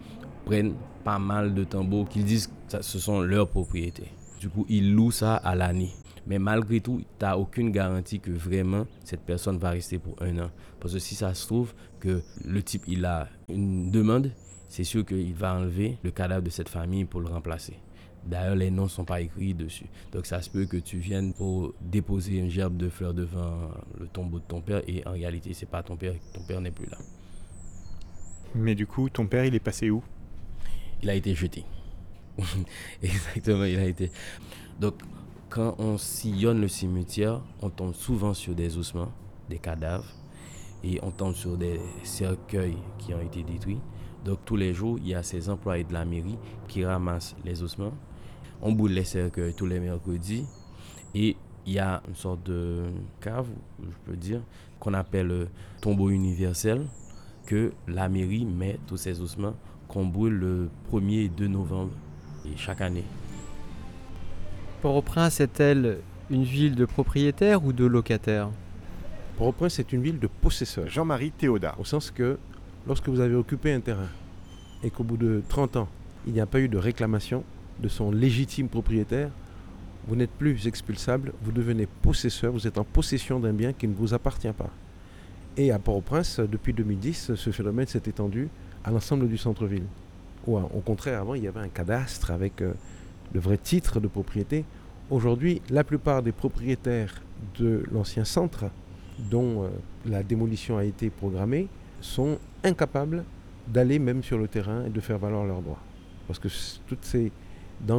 [0.44, 4.08] prennent pas mal de tombeaux qu'ils disent que ce sont leurs propriétés.
[4.38, 5.92] Du coup, ils louent ça à l'année.
[6.26, 10.38] Mais malgré tout, tu n'as aucune garantie que vraiment cette personne va rester pour un
[10.38, 10.50] an.
[10.78, 14.30] Parce que si ça se trouve que le type, il a une demande,
[14.68, 17.76] c'est sûr qu'il va enlever le cadavre de cette famille pour le remplacer.
[18.24, 19.86] D'ailleurs, les noms ne sont pas écrits dessus.
[20.12, 24.06] Donc ça se peut que tu viennes pour déposer une gerbe de fleurs devant le
[24.06, 26.86] tombeau de ton père et en réalité, c'est pas ton père, ton père n'est plus
[26.86, 26.98] là.
[28.54, 30.02] Mais du coup, ton père, il est passé où?
[31.02, 31.64] Il a été jeté.
[33.02, 34.10] Exactement, il a été.
[34.78, 34.94] Donc,
[35.48, 39.10] quand on sillonne le cimetière, on tombe souvent sur des ossements,
[39.48, 40.06] des cadavres,
[40.84, 43.80] et on tombe sur des cercueils qui ont été détruits.
[44.24, 47.62] Donc, tous les jours, il y a ces employés de la mairie qui ramassent les
[47.62, 47.92] ossements.
[48.62, 50.46] On boule les cercueils tous les mercredis.
[51.14, 52.84] Et il y a une sorte de
[53.20, 53.48] cave,
[53.80, 54.40] je peux dire,
[54.80, 55.48] qu'on appelle le
[55.80, 56.86] tombeau universel,
[57.46, 59.54] que la mairie met tous ces ossements
[59.88, 61.92] qu'on brûle le 1er et 2 novembre
[62.46, 63.04] et chaque année.
[64.80, 65.98] Port-au-Prince est-elle
[66.30, 68.48] une ville de propriétaires ou de locataires?
[69.36, 70.88] Port-au-Prince est une ville de possesseurs.
[70.88, 71.74] Jean-Marie Théoda.
[71.78, 72.38] Au sens que
[72.86, 74.08] lorsque vous avez occupé un terrain
[74.82, 75.88] et qu'au bout de 30 ans,
[76.26, 77.44] il n'y a pas eu de réclamation
[77.82, 79.30] de son légitime propriétaire,
[80.08, 83.94] vous n'êtes plus expulsable, vous devenez possesseur, vous êtes en possession d'un bien qui ne
[83.94, 84.70] vous appartient pas.
[85.56, 88.48] Et à Port-au-Prince, depuis 2010, ce phénomène s'est étendu
[88.84, 89.84] à l'ensemble du centre-ville.
[90.46, 92.72] Ou au contraire, avant, il y avait un cadastre avec euh,
[93.32, 94.64] le vrai titre de propriété.
[95.10, 97.22] Aujourd'hui, la plupart des propriétaires
[97.58, 98.64] de l'ancien centre,
[99.30, 99.68] dont euh,
[100.06, 101.68] la démolition a été programmée,
[102.00, 103.24] sont incapables
[103.68, 105.82] d'aller même sur le terrain et de faire valoir leurs droits.
[106.26, 106.48] Parce que
[106.88, 107.30] toutes ces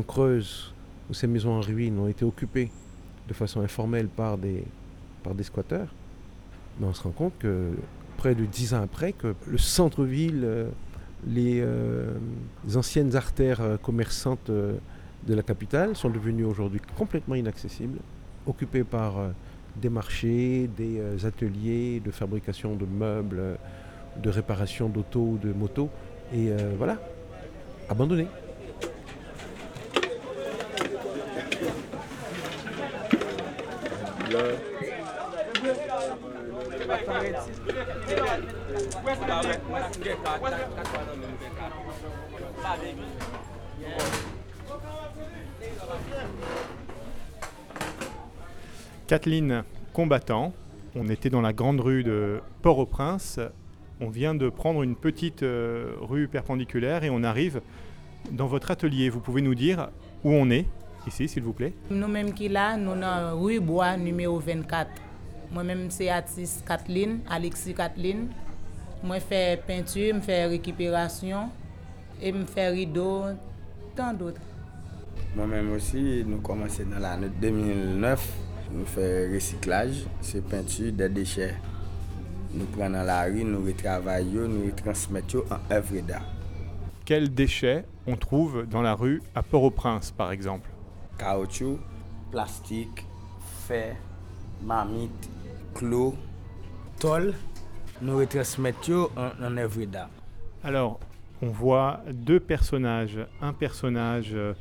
[0.08, 0.74] creuses
[1.10, 2.72] où ces maisons en ruine ont été occupées
[3.28, 4.64] de façon informelle par des,
[5.42, 5.88] squatteurs,
[6.80, 7.72] mais on se rend compte que
[8.18, 10.70] près de dix ans après, que le centre-ville, euh,
[11.28, 12.14] les, euh,
[12.76, 18.00] anciennes artères euh, commerçantes de la capitale sont devenues aujourd'hui complètement inaccessibles,
[18.46, 19.14] occupées par
[19.78, 23.58] des marchés, des ateliers de fabrication de meubles,
[24.22, 25.90] de réparation d'auto ou de motos,
[26.34, 27.00] et voilà,
[27.88, 28.28] abandonnées.
[49.08, 50.54] Kathleen, combattant,
[50.96, 53.40] on était dans la grande rue de Port-au-Prince.
[54.00, 57.62] On vient de prendre une petite euh, rue perpendiculaire et on arrive
[58.32, 59.10] dans votre atelier.
[59.10, 59.90] Vous pouvez nous dire
[60.24, 60.66] où on est
[61.08, 61.74] ici, s'il vous plaît?
[61.90, 64.90] Nous-mêmes qui là, nous dans rue Bois numéro 24.
[65.54, 68.30] Moi-même, c'est artiste Kathleen, Alexis Kathleen.
[69.04, 71.50] Moi, je fais peinture, je fais récupération
[72.20, 73.26] et je fais rideau,
[73.96, 74.42] tant d'autres.
[75.36, 78.34] Moi-même aussi, nous commençons dans l'année 2009.
[78.72, 81.54] Nous faisons recyclage, c'est peinture des déchets.
[82.56, 86.26] Nous prenons la rue, nous retravaillons, nous retransmettons en œuvre d'art.
[87.06, 90.68] Quels déchets on trouve dans la rue à Port-au-Prince, par exemple?
[91.20, 91.78] Caoutchouc,
[92.32, 93.06] plastique,
[93.68, 93.96] fer,
[94.64, 95.30] marmite,
[95.74, 96.16] clos,
[98.02, 100.10] nous retransmettons en, en œuvre d'art.
[100.64, 101.00] Alors,
[101.42, 103.18] on voit deux personnages.
[103.42, 104.54] Un personnage euh,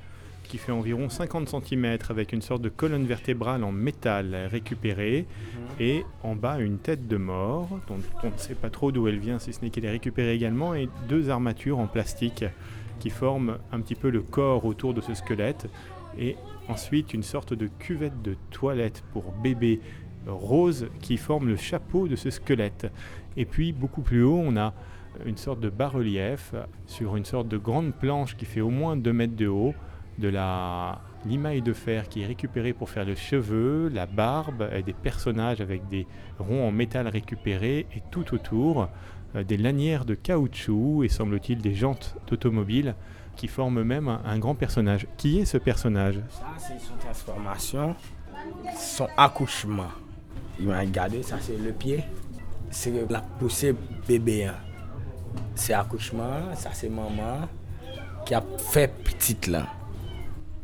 [0.44, 5.60] qui fait environ 50 cm avec une sorte de colonne vertébrale en métal récupérée Mhm.
[5.80, 9.18] et en bas une tête de mort dont on ne sait pas trop d'où elle
[9.18, 12.44] vient si ce n'est qu'elle est récupérée également et deux armatures en plastique
[12.98, 15.68] qui forment un petit peu le corps autour de ce squelette
[16.18, 16.36] et
[16.68, 19.80] ensuite une sorte de cuvette de toilette pour bébé
[20.26, 22.90] rose qui forme le chapeau de ce squelette.
[23.36, 24.74] Et puis beaucoup plus haut, on a
[25.26, 26.54] une sorte de bas-relief
[26.86, 29.74] sur une sorte de grande planche qui fait au moins 2 mètres de haut,
[30.18, 34.82] de la limaille de fer qui est récupérée pour faire le cheveu, la barbe, et
[34.82, 36.06] des personnages avec des
[36.38, 38.88] ronds en métal récupérés et tout autour
[39.34, 42.94] euh, des lanières de caoutchouc et semble-t-il des jantes d'automobile
[43.36, 45.06] qui forment même un, un grand personnage.
[45.16, 46.20] Qui est ce personnage?
[46.28, 47.96] Ça, c'est son transformation,
[48.76, 49.88] son accouchement.
[50.62, 52.04] Il m'a regardé, ça c'est le pied.
[52.70, 53.74] C'est la poussée
[54.06, 54.44] bébé.
[54.44, 54.54] hein.
[55.56, 57.48] C'est accouchement, ça c'est maman
[58.24, 59.66] qui a fait petite là.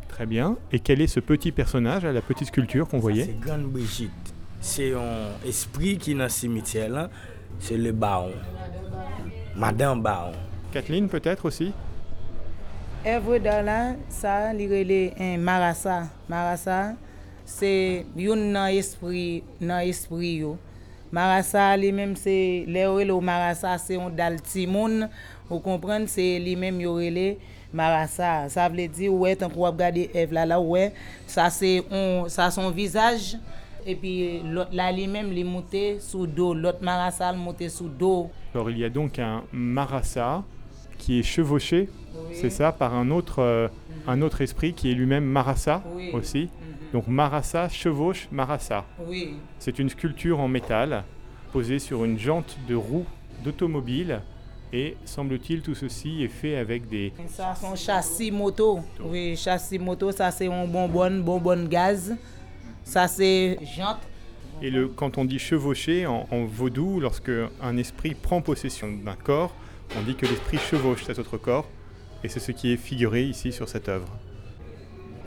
[0.08, 0.56] Très bien.
[0.70, 4.10] Et quel est ce petit personnage à la petite sculpture qu'on voyait C'est Grande Brigitte.
[4.60, 7.10] C'est un esprit qui est dans le cimetière là.
[7.58, 8.30] C'est le baron.
[9.56, 10.32] Madame Baron.
[10.70, 11.72] Kathleen peut-être aussi
[13.06, 16.04] œuvre là, ça rele un marasa.
[16.28, 16.94] Marasa
[17.48, 20.56] c'est yon nan esprit nan esprit yo.
[21.10, 25.08] Marasa li même c'est le rele au marasa c'est on dal ti moun,
[25.48, 27.36] ou comprendre c'est li même yo rele
[27.72, 28.48] marasa.
[28.50, 30.92] Ça veut dire ouais tant qu'on regarder œuvre là là ouais,
[31.26, 33.38] ça c'est on ça son visage
[33.86, 37.88] et puis l'autre là lui même li monté sous dos, l'autre marasa le monté sous
[37.88, 38.30] dos.
[38.54, 40.44] Alors il y a donc un marassa
[40.98, 42.36] qui est chevauché, Oui.
[42.40, 43.68] c'est ça, par un autre, euh,
[44.06, 46.10] un autre esprit qui est lui-même marassa Oui.
[46.12, 46.50] aussi.
[46.92, 48.84] Donc marassa chevauche marassa.
[49.06, 49.34] Oui.
[49.58, 51.04] C'est une sculpture en métal
[51.52, 53.06] posée sur une jante de roue
[53.44, 54.20] d'automobile
[54.72, 57.12] Et semble-t-il, tout ceci est fait avec des...
[57.28, 58.80] Ça, c'est un châssis moto.
[59.00, 62.14] Oui, châssis moto, ça c'est un bonbonne, bonbonne gaz.
[62.84, 64.00] Ça c'est jante.
[64.60, 67.30] Et le, quand on dit chevaucher en, en vaudou, lorsque
[67.62, 69.54] un esprit prend possession d'un corps,
[69.96, 71.66] on dit que l'esprit chevauche cet autre corps.
[72.24, 74.08] Et c'est ce qui est figuré ici sur cette œuvre.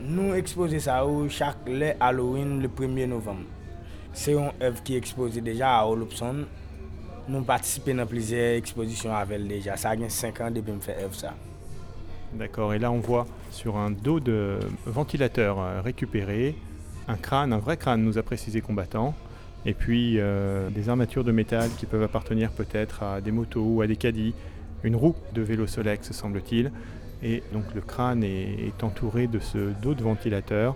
[0.04, 1.58] Nous exposons ça chaque
[2.00, 3.44] Halloween le 1er novembre.
[4.12, 6.44] C'est une œuvre qui est exposée déjà à Olopson.
[7.28, 9.76] Nous participons dans plusieurs expositions avec déjà.
[9.76, 11.34] Ça a 5 ans depuis que je fais œuvre ça.
[12.34, 16.56] D'accord, et là on voit sur un dos de ventilateur euh, récupéré
[17.06, 19.14] un crâne, un vrai crâne, nous a précisé combattant,
[19.66, 23.82] et puis euh, des armatures de métal qui peuvent appartenir peut-être à des motos ou
[23.82, 24.34] à des caddies,
[24.82, 26.72] une roue de vélo Solex semble-t-il,
[27.22, 30.74] et donc le crâne est, entouré de ce dos de ventilateur,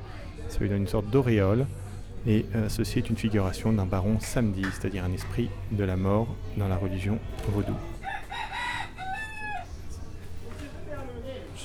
[0.48, 1.66] ça lui donne une sorte d'auréole,
[2.26, 6.28] et euh, ceci est une figuration d'un baron samedi, c'est-à-dire un esprit de la mort
[6.56, 7.74] dans la religion vaudou.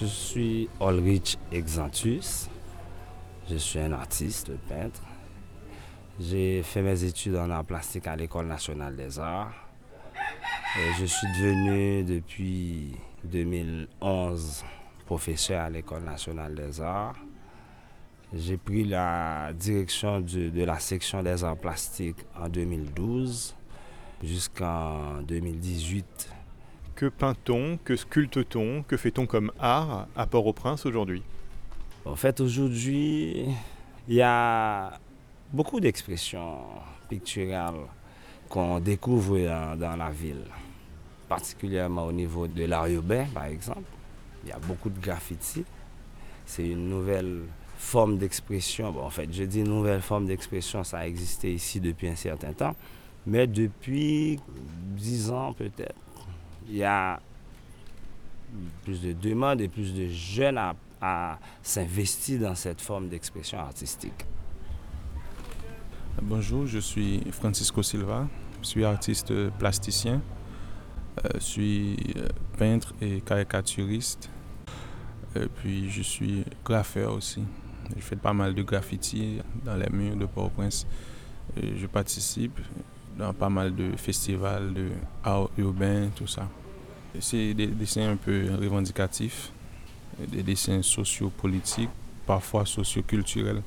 [0.02, 2.50] Je suis Ulrich Exantus.
[3.48, 5.04] Je suis un artiste, peintre.
[6.20, 9.54] J'ai fait mes études en art plastique à l'École nationale des arts.
[10.76, 14.64] Et je suis devenu depuis 2011
[15.06, 17.18] professeur à l'École nationale des arts.
[18.34, 23.54] J'ai pris la direction de, de la section des arts plastiques en 2012
[24.24, 26.34] jusqu'en 2018.
[26.96, 31.24] Que peint-on, que sculpte-t-on, que fait-on comme art à Port-au-Prince aujourd'hui?
[32.06, 33.48] En fait, aujourd'hui,
[34.08, 34.92] il y a
[35.52, 36.60] beaucoup d'expressions
[37.10, 37.76] picturales
[38.48, 40.46] qu'on découvre dans, dans la ville,
[41.32, 42.90] particulièrement au niveau de l'art
[43.34, 43.90] par exemple.
[44.44, 45.64] Il y a beaucoup de graffitis.
[46.46, 47.44] C'est une nouvelle
[47.78, 48.94] forme d'expression.
[49.02, 52.76] En fait, je dis nouvelle forme d'expression, ça a existé ici depuis un certain temps,
[53.26, 54.42] mais depuis
[54.98, 55.96] 10 ans peut-être,
[56.68, 57.22] il y a
[58.84, 60.60] plus de demandes et plus de jeunes
[61.02, 64.26] à, s'investir dans cette forme d'expression artistique.
[66.22, 68.28] Bonjour, je suis Francisco Silva,
[68.62, 70.22] je suis artiste plasticien,
[71.36, 74.30] je suis euh, peintre et caricaturiste,
[75.36, 77.44] et puis je suis graffeur aussi.
[77.96, 80.88] Je fais pas mal de graffiti dans les murs de Port-au-Prince.
[81.58, 82.60] Je participe
[83.18, 84.90] dans pas mal de festivals de
[85.24, 86.48] art urbain, tout ça.
[87.20, 89.52] C'est des dessins un peu revendicatifs,
[90.30, 91.90] des dessins sociopolitiques,
[92.26, 93.62] parfois socioculturels.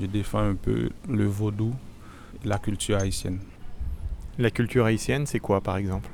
[0.00, 1.72] Je défends un peu le vaudou,
[2.44, 3.38] la culture haïtienne.
[4.38, 6.08] La culture haïtienne, c'est quoi par exemple?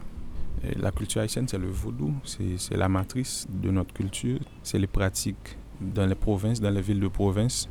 [0.64, 4.78] Et La culture haïtienne, c'est le vaudou, c'est c'est la matrice de notre culture, c'est
[4.78, 7.68] les pratiques dans les provinces, dans les villes de province.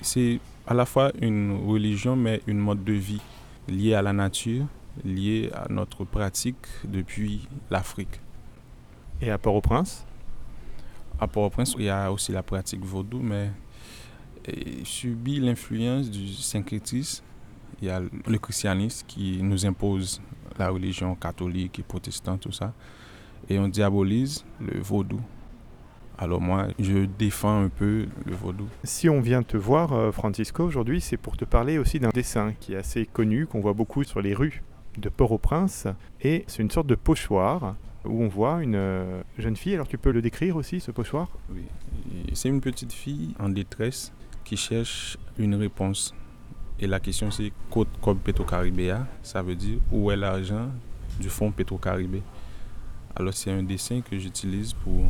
[0.00, 3.20] C'est à la fois une religion, mais une mode de vie
[3.68, 4.66] liée à la nature,
[5.04, 8.20] liée à notre pratique depuis l'Afrique.
[9.20, 10.04] Et à Port-au-Prince?
[11.20, 13.50] À Port-au-Prince, il y a aussi la pratique vaudou, mais
[14.46, 17.24] eh, subit l'influence du syncrétisme.
[17.82, 20.22] Il y a le christianisme qui nous impose
[20.56, 22.72] la religion catholique et protestante, tout ça.
[23.48, 25.20] Et on diabolise le vaudou.
[26.16, 28.68] Alors moi, je défends un peu le vaudou.
[28.84, 32.52] Si on vient te voir, euh, Francisco, aujourd'hui, c'est pour te parler aussi d'un dessin
[32.60, 34.62] qui est assez connu, qu'on voit beaucoup sur les rues
[34.98, 35.88] de Port-au-Prince.
[36.20, 39.74] Et c'est une sorte de pochoir où on voit une euh, jeune fille.
[39.74, 41.28] Alors tu peux le décrire aussi, ce pochoir?
[41.50, 41.64] Oui.
[42.32, 44.12] C'est une petite fille en détresse
[44.44, 46.14] qui cherche une réponse.
[46.82, 50.68] Et la question c'est Côte comme Petro-Caribéa, ça veut dire où est l'argent
[51.20, 52.22] du fonds Petro-Caribé.
[53.14, 55.04] Alors c'est un dessin que j'utilise pour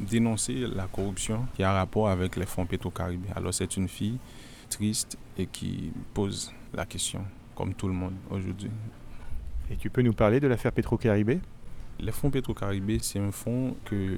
[0.00, 3.28] dénoncer la corruption qui a rapport avec les fonds Petro-Caribé.
[3.36, 4.16] Alors c'est une fille
[4.70, 7.22] triste et qui pose la question,
[7.54, 8.70] comme tout le monde aujourd'hui.
[9.70, 11.40] Et tu peux nous parler de l'affaire Petro-Caribé
[12.00, 14.16] Les fonds Petro-Caribé, c'est un fonds que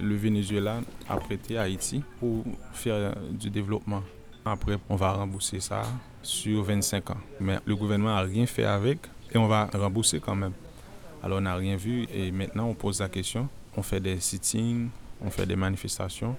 [0.00, 4.02] le Venezuela a prêté à Haïti pour faire du développement.
[4.48, 5.82] Après, on va rembourser ça
[6.22, 7.16] sur 25 ans.
[7.40, 8.98] Mais le gouvernement n'a rien fait avec
[9.32, 10.52] et on va rembourser quand même.
[11.20, 13.48] Alors on n'a rien vu et maintenant on pose la question.
[13.76, 14.88] On fait des sittings,
[15.20, 16.36] on fait des manifestations.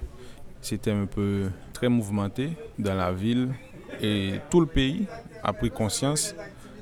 [0.61, 3.49] C'était un peu très mouvementé dans la ville
[4.01, 5.05] et tout le pays
[5.43, 6.33] a pris conscience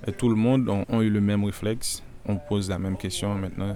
[0.05, 2.03] et tout le monde ont eu le même réflexe.
[2.27, 3.75] On pose la même question maintenant.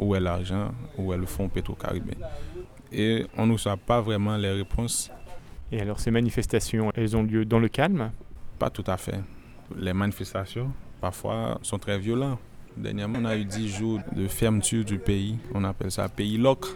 [0.00, 0.72] Où est l'argent?
[0.96, 2.14] Où est le fonds Petro-Caribé
[2.90, 5.10] Et on ne reçoit pas vraiment les réponses.
[5.70, 8.10] Et alors ces manifestations, elles ont lieu dans le calme?
[8.58, 9.20] Pas tout à fait.
[9.76, 12.38] Les manifestations, parfois, sont très violentes.
[12.76, 15.38] Dernièrement, on a eu 10 jours de fermeture du pays.
[15.52, 16.66] On appelle ça pays loc.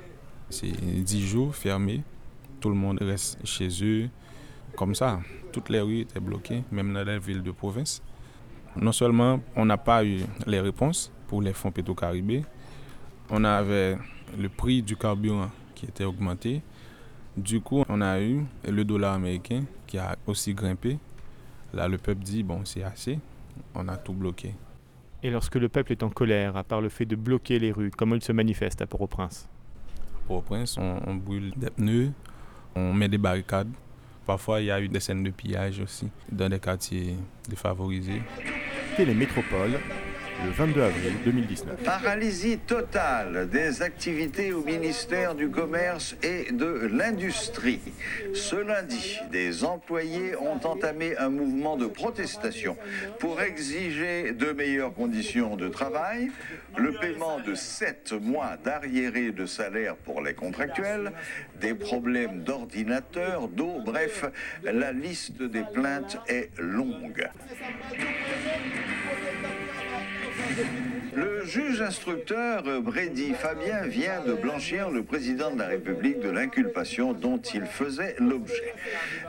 [0.51, 2.03] C'est 10 jours fermés.
[2.61, 4.09] Tout le monde reste chez eux.
[4.77, 5.21] Comme ça,
[5.53, 8.03] toutes les rues étaient bloquées, même dans les villes de province.
[8.77, 12.43] Non seulement on n'a pas eu les réponses pour les fonds Petro-Caribé,
[13.31, 13.99] on avait
[14.39, 16.63] le prix du carburant qui était augmenté.
[17.37, 20.99] Du coup, on a eu le dollar américain qui a aussi grimpé.
[21.73, 23.19] Là, le peuple dit, bon, c'est assez,
[23.75, 24.55] on a tout bloqué.
[25.23, 27.91] Et lorsque le peuple est en colère, à part le fait de bloquer les rues,
[27.91, 29.49] comment il se manifeste à Port-au-Prince?
[30.17, 32.11] À Port-au-Prince, on, on brûle des pneus,
[32.75, 33.71] on met des barricades.
[34.27, 37.17] Parfois, il y a eu des scènes de pillage aussi dans des quartiers
[37.49, 38.23] défavorisés.
[38.97, 39.81] Télémétropole,
[40.45, 41.83] le 22 avril 2019.
[41.85, 47.81] Paralysie totale des activités au ministère du Commerce et de l'Industrie.
[48.35, 52.77] Ce lundi, des employés ont entamé un mouvement de protestation
[53.19, 56.31] pour exiger de meilleures conditions de travail,
[56.77, 61.13] le paiement de 7 mois d'arriérés de salaire pour les contractuels,
[61.61, 64.25] des problèmes d'ordinateur, d'eau, bref,
[64.65, 67.29] la liste des plaintes est longue.
[71.15, 77.13] Le juge instructeur Brady Fabien vient de blanchir le président de la République de l'inculpation
[77.13, 78.75] dont il faisait l'objet.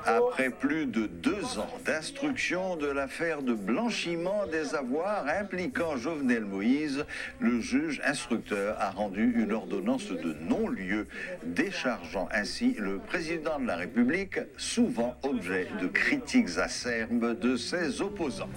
[0.06, 7.06] Après plus de deux ans d'instruction de l'affaire de blanchiment des avoirs impliquant Jovenel Moïse,
[7.40, 11.08] le juge instructeur a rendu une ordonnance de non-lieu,
[11.44, 18.50] déchargeant ainsi le président de la République, souvent objet de critiques acerbes de ses opposants.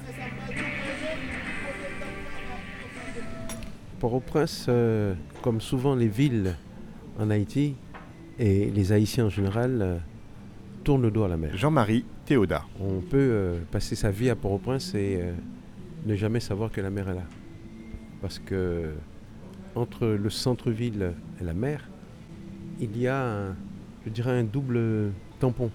[3.99, 6.55] Port-au-Prince, euh, comme souvent les villes
[7.19, 7.75] en Haïti
[8.39, 9.97] et les Haïtiens en général, euh,
[10.85, 11.57] tournent le dos à la mer.
[11.57, 12.65] Jean-Marie Théoda.
[12.81, 15.21] On peut euh, passer sa vie à Port-au-Prince et
[16.05, 17.25] ne jamais savoir que la mer est là.
[18.21, 18.91] Parce que
[19.75, 21.89] entre le centre-ville et la mer,
[22.81, 23.57] il y a, un-
[24.05, 25.71] je dirais, un double tampon.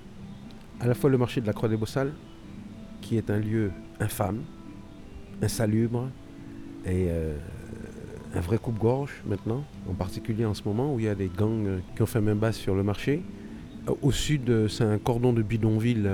[0.80, 2.12] À la fois le marché de la Croix des Bossales,
[3.02, 4.42] qui est un lieu infâme,
[5.42, 6.10] insalubre,
[6.86, 7.36] et euh,
[8.36, 11.68] un vrai coupe-gorge maintenant, en particulier en ce moment où il y a des gangs
[11.68, 13.22] euh, qui ont fait main basse sur le marché.
[13.88, 16.10] Euh, Au sud, euh, c'est un cordon de bidonville,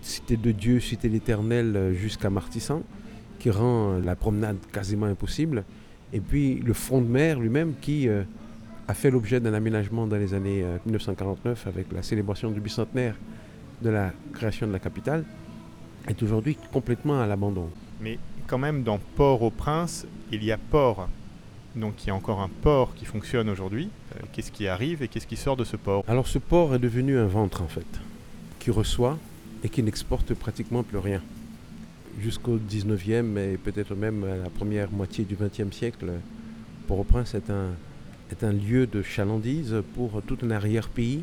[0.00, 2.82] cité de Dieu, cité l'Éternel, jusqu'à Martissan,
[3.38, 5.64] qui rend la promenade quasiment impossible.
[6.12, 8.08] Et puis le front de mer lui-même qui
[8.88, 13.16] a fait l'objet d'un aménagement dans les années euh, 1949 avec la célébration du bicentenaire
[13.80, 15.24] de la création de la capitale,
[16.06, 17.68] est aujourd'hui complètement à l'abandon.
[18.00, 21.08] Mais quand même, dans Port-au-Prince, il y a port.
[21.74, 23.88] Donc il y a encore un port qui fonctionne aujourd'hui.
[24.16, 26.04] Euh, qu'est-ce qui arrive et qu'est-ce qui sort de ce port?
[26.06, 27.86] Alors ce port est devenu un ventre en fait,
[28.58, 29.18] qui reçoit
[29.64, 31.22] et qui n'exporte pratiquement plus rien.
[32.20, 36.12] Jusqu'au 19e et peut-être même la première moitié du 20e siècle,
[36.86, 41.22] Port-au-Prince est un, lieu de chalandise pour tout un arrière-pays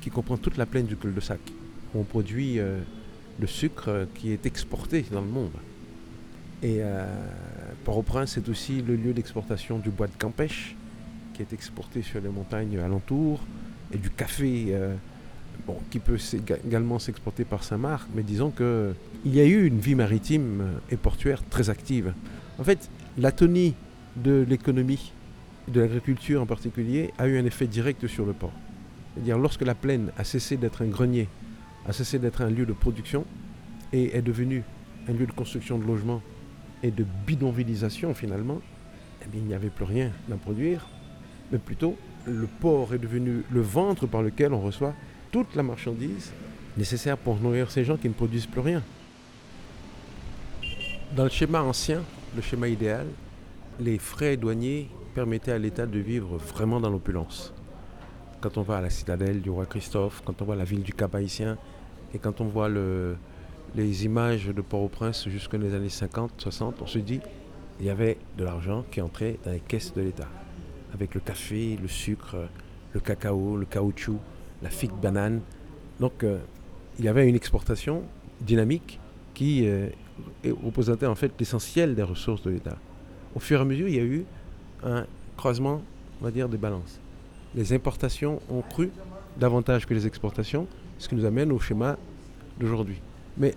[0.00, 1.40] qui comprend toute la plaine du cul-de-sac.
[1.94, 2.80] On produit euh,
[3.38, 5.52] le sucre qui est exporté dans le monde.
[6.62, 7.06] Et euh,
[7.84, 10.74] Port-au-Prince est aussi le lieu d'exportation du bois de Campèche,
[11.34, 13.40] qui est exporté sur les montagnes alentours,
[13.92, 14.94] et du café, euh,
[15.90, 16.18] qui peut
[16.66, 18.08] également s'exporter par Saint-Marc.
[18.14, 22.14] Mais disons que il y a eu une vie maritime euh, et portuaire très active.
[22.58, 23.74] En fait, l'atonie
[24.16, 25.12] de l'économie,
[25.68, 28.52] de l'agriculture en particulier, a eu un effet direct sur le port.
[29.14, 31.28] C'est-à-dire lorsque la plaine a cessé d'être un grenier,
[31.86, 33.26] a cessé d'être un lieu de production
[33.92, 34.62] et est devenu
[35.06, 36.22] un lieu de construction de logements
[36.84, 38.60] et de bidonvillisation finalement,
[39.22, 40.86] eh il n'y avait plus rien à produire,
[41.50, 44.94] mais plutôt le port est devenu le ventre par lequel on reçoit
[45.32, 46.30] toute la marchandise
[46.76, 48.82] nécessaire pour nourrir ces gens qui ne produisent plus rien.
[51.16, 52.02] Dans le schéma ancien,
[52.36, 53.06] le schéma idéal,
[53.80, 57.54] les frais douaniers permettaient à l'État de vivre vraiment dans l'opulence.
[58.40, 60.92] Quand on va à la citadelle du roi Christophe, quand on voit la ville du
[60.92, 61.56] Cap Haïtien,
[62.12, 63.16] et quand on voit le-
[63.74, 67.20] les images de Port-au-Prince jusqu'aux années 50, 60, on se dit
[67.80, 70.28] il y avait de l'argent qui entrait dans les caisses de l'État.
[70.92, 72.36] Avec le café, le sucre,
[72.92, 74.18] le cacao, le caoutchouc,
[74.62, 75.40] la figue banane.
[75.98, 76.38] Donc euh,
[76.98, 78.04] il y avait une exportation
[78.40, 79.00] dynamique
[79.34, 79.88] qui euh,
[80.62, 82.78] représentait en fait l'essentiel des ressources de l'État.
[83.34, 84.24] Au fur et à mesure, il y a eu
[84.84, 85.04] un
[85.36, 85.82] croisement,
[86.20, 87.00] on va dire, des balances.
[87.56, 88.90] Les importations ont cru
[89.36, 90.68] davantage que les exportations,
[90.98, 91.96] ce qui nous amène au schéma
[92.60, 93.00] d'aujourd'hui.
[93.36, 93.54] Mais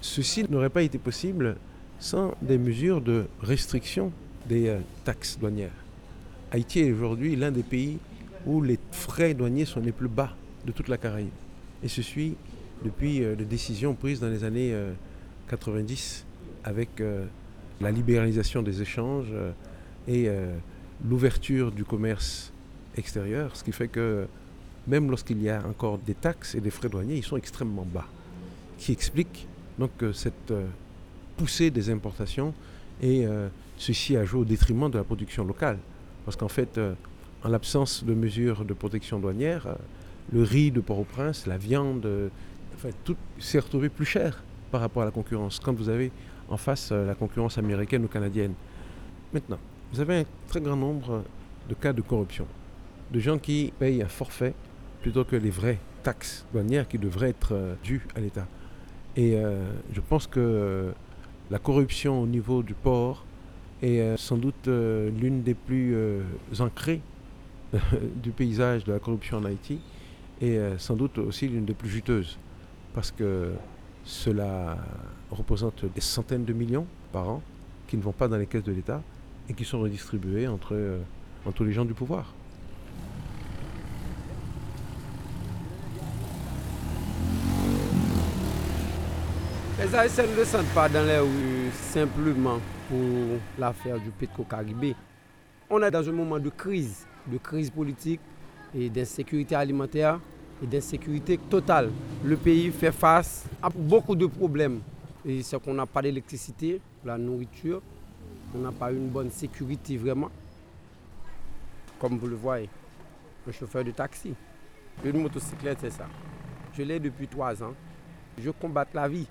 [0.00, 1.56] ceci n'aurait pas été possible
[1.98, 4.12] sans des mesures de restriction
[4.48, 5.70] des euh, taxes douanières.
[6.50, 7.98] Haïti est aujourd'hui l'un des pays
[8.46, 10.36] où les frais douaniers sont les plus bas
[10.66, 11.28] de toute la Caraïbe.
[11.82, 12.36] Et ce suit
[12.84, 14.92] depuis euh, les décisions prises dans les années euh,
[15.48, 16.24] 90
[16.64, 17.24] avec euh,
[17.80, 19.32] la libéralisation des échanges
[20.06, 20.28] et
[21.04, 22.52] l'ouverture du commerce
[22.96, 24.26] extérieur, ce qui fait que
[24.86, 28.06] même lorsqu'il y a encore des taxes et des frais douaniers, ils sont extrêmement bas,
[28.78, 29.46] qui explique
[29.78, 30.66] donc euh, cette euh,
[31.36, 32.54] poussée des importations
[33.02, 35.78] et euh, ceci a joué au détriment de la production locale.
[36.24, 36.80] Parce qu'en fait,
[37.42, 39.76] en l'absence de mesures de protection douanière,
[40.32, 42.08] le riz de Port-au-Prince, la viande,
[43.04, 45.60] tout s'est retrouvé plus cher par rapport à la concurrence.
[45.60, 46.10] Quand vous avez
[46.48, 48.54] en face la concurrence américaine ou canadienne.
[49.34, 49.58] Maintenant,
[49.92, 51.24] vous avez un très grand nombre
[51.68, 52.46] de cas de corruption,
[53.12, 54.54] de gens qui payent un forfait
[55.02, 58.46] plutôt que les vraies taxes douanières qui devraient être dues à l'État.
[59.16, 60.92] Et euh, je pense que euh,
[61.50, 63.24] la corruption au niveau du port
[63.82, 65.96] est euh, sans doute l'une des plus
[66.58, 67.00] ancrées
[68.22, 69.80] du paysage de la corruption en Haïti
[70.40, 72.38] et sans doute aussi l'une des plus juteuses
[72.92, 73.52] parce que
[74.04, 74.76] cela
[75.30, 77.42] représente des centaines de millions par an
[77.86, 79.00] qui ne vont pas dans les caisses de l'État
[79.48, 80.76] et qui sont redistribués entre,
[81.46, 82.34] entre les gens du pouvoir.
[89.76, 94.94] Les Haïtiens ne descendent pas dans les rues simplement pour l'affaire du Petro-Caribé.
[95.68, 98.20] On est dans un moment de crise, de crise politique
[98.72, 100.20] et d'insécurité alimentaire
[100.62, 101.90] et d'insécurité totale.
[102.24, 104.78] Le pays fait face à beaucoup de problèmes.
[105.42, 107.82] C'est qu'on n'a pas d'électricité, la nourriture,
[108.54, 110.30] on n'a pas une bonne sécurité vraiment.
[111.98, 112.68] Comme vous le voyez,
[113.44, 114.34] le chauffeur de taxi.
[115.04, 116.06] Une motocyclette, c'est ça.
[116.78, 117.74] Je l'ai depuis trois ans.
[118.38, 119.26] Je combatte la vie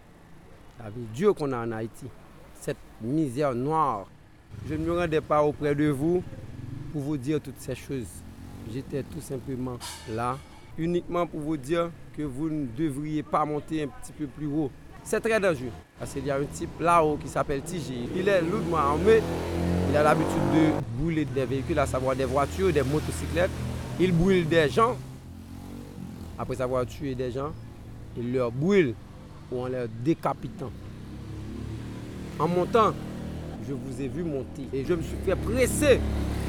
[0.80, 2.06] vie dure qu'on a en Haïti,
[2.60, 4.06] cette misère noire.
[4.68, 6.24] Je ne me rendais pas auprès de vous
[6.92, 8.08] pour vous dire toutes ces choses.
[8.72, 9.78] J'étais tout simplement
[10.12, 10.38] là,
[10.78, 14.72] uniquement pour vous dire que vous ne devriez pas monter un petit peu plus haut.
[15.04, 17.94] C'est très dangereux, parce qu'il y a un type là-haut qui s'appelle TG.
[18.16, 19.20] Il est lourdement armé,
[19.90, 23.52] il a l'habitude de brûler des véhicules, à savoir des voitures, des motocyclettes.
[24.00, 24.96] Il brûle des gens.
[26.40, 27.52] Après avoir tué des gens,
[28.18, 28.96] il leur brûle
[29.52, 30.72] ou en les décapitant.
[32.40, 32.94] En montant,
[33.68, 36.00] je vous ai vu monter et je me suis fait presser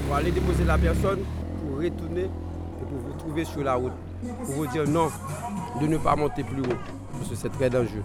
[0.06, 1.20] pour aller déposer la personne,
[1.60, 3.92] pour retourner et pour vous trouver sur la route.
[4.44, 5.10] Pour vous dire non,
[5.80, 6.76] de ne pas monter plus haut,
[7.12, 8.02] parce que c'est très dangereux.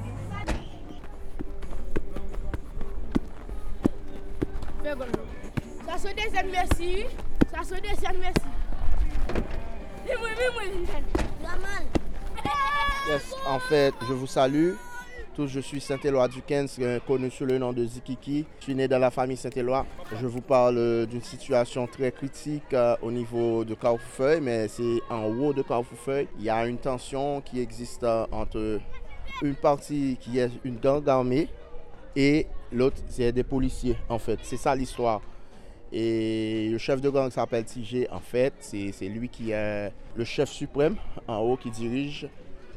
[5.86, 7.06] Ça se deuxième merci.
[7.52, 8.50] Ça se deuxième merci.
[10.06, 11.00] Dis-moi, dis-moi,
[13.48, 14.74] En fait, je vous salue.
[15.34, 18.46] Tous, je suis Saint-Éloi Duquesne, euh, connu sous le nom de Zikiki.
[18.60, 19.84] Je suis né dans la famille Saint-Éloi.
[20.22, 25.00] Je vous parle euh, d'une situation très critique euh, au niveau de Carrefourfeuille, mais c'est
[25.10, 26.28] en haut de Carrefourfeuille.
[26.38, 28.80] Il y a une tension qui existe entre
[29.42, 31.48] une partie qui est une gang armée
[32.16, 34.40] et l'autre, c'est des policiers, en fait.
[34.44, 35.22] C'est ça l'histoire.
[35.92, 38.54] Et le chef de gang s'appelle TG, en fait.
[38.60, 40.98] C'est lui qui est le chef suprême
[41.28, 42.30] en haut qui dirige.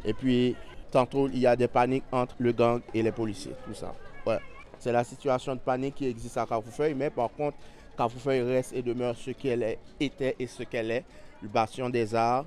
[0.04, 0.56] Et puis,
[0.90, 3.94] tantôt, il y a des paniques entre le gang et les policiers, tout ça.
[4.26, 4.38] Ouais.
[4.78, 7.56] C'est la situation de panique qui existe à Carrefourfeuille, mais par contre,
[7.96, 11.04] Carrefourfeuille reste et demeure ce qu'elle était et ce qu'elle est,
[11.40, 12.44] le bastion des arts.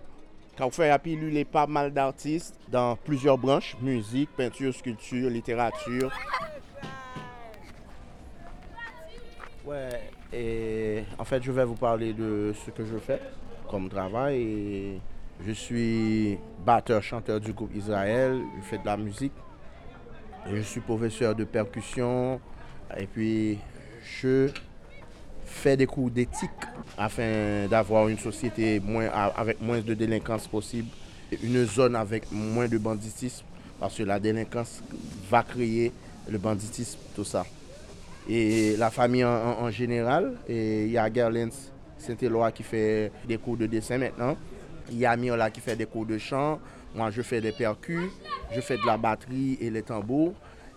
[0.58, 6.12] Carrefourfeuille a pilulé pas mal d'artistes dans plusieurs branches, musique, peinture, sculpture, littérature.
[9.66, 10.02] Ouais,
[10.32, 13.20] et en fait, je vais vous parler de ce que je fais
[13.70, 15.00] comme travail.
[15.46, 18.40] Je suis batteur, chanteur du groupe Israël.
[18.58, 19.34] Je fais de la musique.
[20.52, 22.40] Je suis professeur de percussion.
[22.98, 23.58] Et puis,
[24.22, 24.50] je
[25.46, 26.50] fais des cours d'éthique
[26.98, 28.82] afin d'avoir une société
[29.36, 30.88] avec moins de délinquance possible.
[31.44, 33.44] Une zone avec moins de banditisme.
[33.80, 34.82] Parce que la délinquance
[35.30, 35.92] va créer
[36.30, 37.46] le banditisme, tout ça
[38.28, 39.30] et la famille en,
[39.62, 40.34] en- général.
[40.50, 41.70] Il y a Gerlens
[42.00, 44.36] Saint-Éloi qui fait des cours de dessin maintenant.
[44.92, 46.60] Il y a Miola qui fait des cours de chant.
[46.94, 48.10] Moi, je fais des percus,
[48.54, 50.34] je fais de la batterie et les tambours.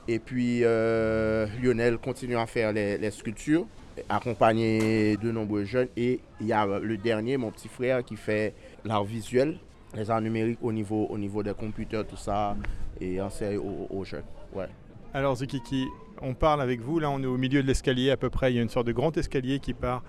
[0.09, 3.67] Et puis euh, Lionel continue à faire les, les sculptures,
[4.09, 5.89] accompagné de nombreux jeunes.
[5.97, 8.55] Et il y a le dernier, mon petit frère, qui fait
[8.85, 9.59] l'art visuel,
[9.95, 12.57] les arts numériques au niveau, au niveau des computers, tout ça,
[13.01, 14.25] et enseigne aux, aux jeunes.
[14.55, 14.69] Ouais.
[15.15, 15.87] Alors Zukiki,
[16.21, 18.57] on parle avec vous, là on est au milieu de l'escalier à peu près, il
[18.57, 20.03] y a une sorte de grand escalier qui part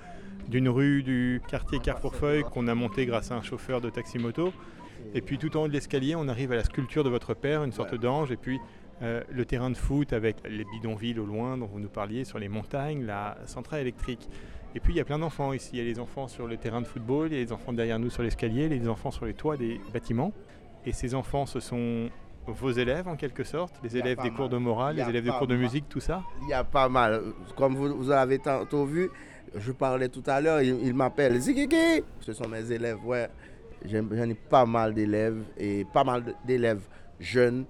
[0.48, 4.54] d'une rue du quartier Carrefourfeuille qu'on a monté grâce à un chauffeur de taxi-moto.
[5.14, 7.64] Et puis tout en haut de l'escalier, on arrive à la sculpture de votre père,
[7.64, 8.60] une sorte d'ange, et puis
[9.02, 12.38] euh, le terrain de foot avec les bidonvilles au loin dont vous nous parliez, sur
[12.38, 14.30] les montagnes, la centrale électrique.
[14.76, 16.58] Et puis il y a plein d'enfants ici, il y a les enfants sur le
[16.58, 19.26] terrain de football, il y a les enfants derrière nous sur l'escalier, les enfants sur
[19.26, 20.32] les toits des bâtiments.
[20.86, 22.10] Et ces enfants, ce sont
[22.46, 25.48] vos élèves en quelque sorte, les élèves des cours de morale, les élèves des cours
[25.48, 26.24] de musique, tout ça?
[26.44, 27.22] Il y a pas mal.
[27.56, 29.10] Comme vous, vous avez tantôt vu,
[29.56, 32.04] je parlais tout à l'heure, il, il m'appelle Zikiki.
[32.20, 33.30] Ce sont mes élèves, ouais.
[33.86, 36.82] J'en ai pas mal d'élèves et pas mal d'élèves
[37.20, 37.66] jeunes,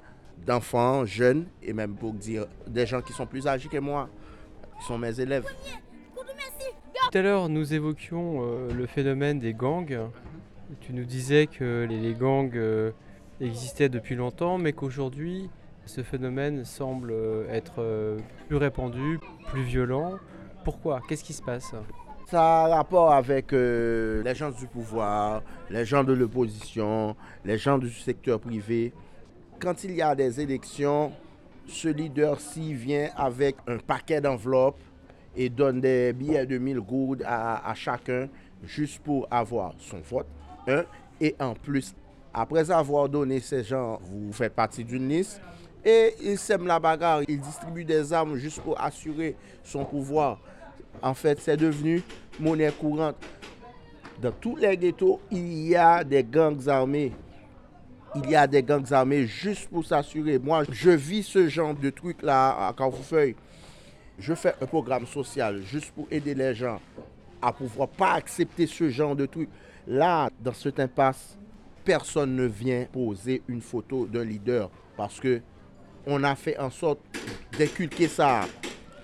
[0.45, 4.09] d'enfants jeunes et même pour dire des gens qui sont plus âgés que moi,
[4.79, 5.45] qui sont mes élèves.
[7.11, 10.09] Tout à l'heure, nous évoquions euh, le phénomène des gangs.
[10.81, 12.91] Tu nous disais que les, gangs euh,
[13.41, 15.49] existaient depuis longtemps, mais qu'aujourd'hui,
[15.85, 18.17] ce phénomène semble euh, être
[18.47, 20.19] plus répandu, plus violent.
[20.63, 21.01] Pourquoi?
[21.07, 21.71] Qu'est-ce qui se passe?
[22.29, 27.77] Ça a rapport avec euh, les gens du pouvoir, les gens de l'opposition, les gens
[27.79, 28.93] du secteur privé.
[29.59, 31.11] Quand il y a des élections,
[31.67, 34.79] ce leader-ci vient avec un paquet d'enveloppes
[35.35, 38.27] et donne des billets de 1000 gourdes à, à chacun
[38.63, 40.27] juste pour avoir son vote.
[40.67, 40.83] Un,
[41.19, 41.95] et en plus,
[42.33, 45.41] après avoir donné ces gens, vous faites partie d'une liste
[45.83, 50.39] et il sème la bagarre, il distribue des armes juste pour assurer son pouvoir.
[51.01, 52.01] En fait, c'est devenu
[52.39, 53.15] monnaie courante.
[54.21, 57.13] Dans tous les ghettos, il y a des gangs armés.
[58.15, 60.39] Il y a des gangs armés juste pour s'assurer.
[60.39, 63.35] Moi, je vis ce genre de truc-là à Carrefourfeuille.
[64.17, 66.79] Je fais un programme social juste pour aider les gens
[67.41, 69.49] à pouvoir pas accepter ce genre de truc.
[69.87, 71.37] Là, dans cette impasse,
[71.85, 75.41] personne ne vient poser une photo d'un leader parce que
[76.09, 76.99] on a fait en sorte
[77.57, 78.45] d'inculquer ça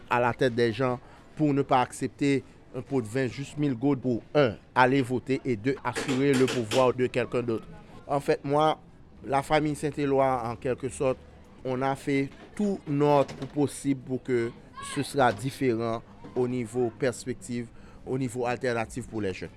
[0.10, 0.99] à la tête des gens
[1.36, 2.43] pour ne pas accepter
[2.76, 6.45] un pot de vin juste 1000 gouttes pour, un, aller voter et deux, assurer le
[6.45, 7.66] pouvoir de quelqu'un d'autre.
[8.08, 8.80] En fait, moi,
[9.26, 11.18] la famille Saint-Éloi, en quelque sorte,
[11.64, 14.51] on a fait tout notre possible pour que
[14.93, 16.01] ce sera différent
[16.36, 17.68] au niveau perspective,
[18.06, 19.49] au niveau alternatif pour les jeunes.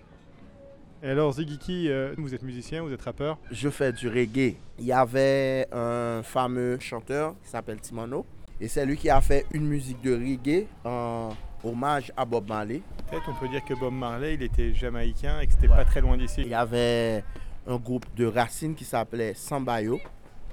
[1.01, 4.57] Et alors Zigiki, euh, vous êtes musicien, vous êtes rappeur Je fais du reggae.
[4.80, 8.26] Il y avait un fameux chanteur qui s'appelle Timano.
[8.61, 11.30] Et c'est lui qui a fait une musique de reggae en
[11.62, 12.82] hommage à Bob Marley.
[13.09, 16.01] Peut-être on peut dire que Bob Marley, il était jamaïcain et que c'était pas très
[16.01, 16.40] loin d'ici.
[16.40, 17.22] Il y avait
[17.68, 20.01] un groupe de racines qui s'appelait Sambayo.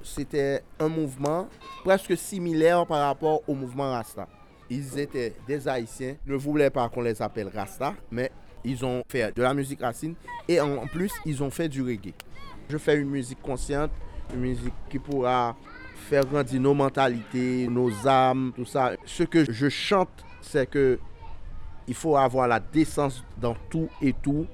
[0.04, 1.48] C'était un mouvement
[1.82, 4.28] presque similaire par rapport au mouvement Rasta.
[4.70, 8.30] Ils étaient des Haïtiens, ne voulaient pas qu'on les appelle Rasta, mais
[8.66, 10.14] ils ont fait de la musique racine
[10.48, 12.12] et en plus, ils ont fait du reggae.
[12.68, 13.92] Je fais une musique consciente,
[14.34, 15.56] une musique qui pourra
[16.08, 18.92] faire grandir nos mentalités, nos âmes, tout ça.
[19.04, 20.98] Ce que je chante, c'est que
[21.86, 24.46] il faut avoir la décence dans tout et tout.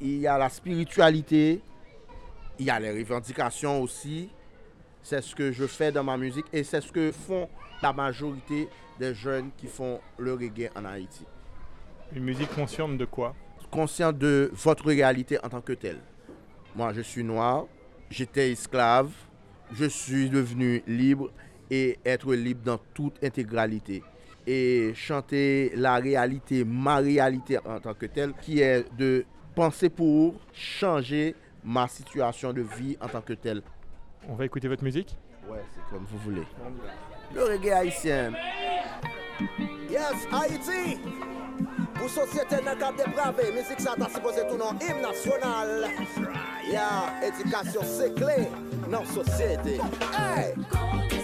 [0.00, 1.62] Il y a la spiritualité,
[2.58, 4.28] il y a les revendications aussi.
[5.02, 7.48] C'est ce que je fais dans ma musique et c'est ce que font
[7.82, 8.68] la majorité
[8.98, 11.24] des jeunes qui font le reggae en Haïti.
[12.14, 13.34] Une musique consciente de quoi?
[13.70, 16.00] Conscient de votre réalité en tant que telle.
[16.74, 17.66] Moi, je suis noir,
[18.10, 19.10] j'étais esclave,
[19.72, 21.30] je suis devenu libre
[21.70, 24.02] et être libre dans toute intégralité.
[24.46, 30.34] Et chanter la réalité, ma réalité en tant que telle, qui est de penser pour
[30.54, 33.60] changer ma situation de vie en tant que telle.
[34.26, 35.18] On va écouter votre musique?
[35.46, 36.46] Ouais, c'est comme vous voulez.
[37.34, 38.32] Le reggae haïtien.
[39.90, 40.98] Yes, Haïti
[41.98, 45.88] Pou sosyete nan kap deprave, mizik sa ta sipose tou nan im nasyonal.
[46.70, 46.88] Ya,
[47.26, 48.40] edikasyon se kle
[48.88, 49.78] nan sosyete.
[50.14, 51.17] Hey!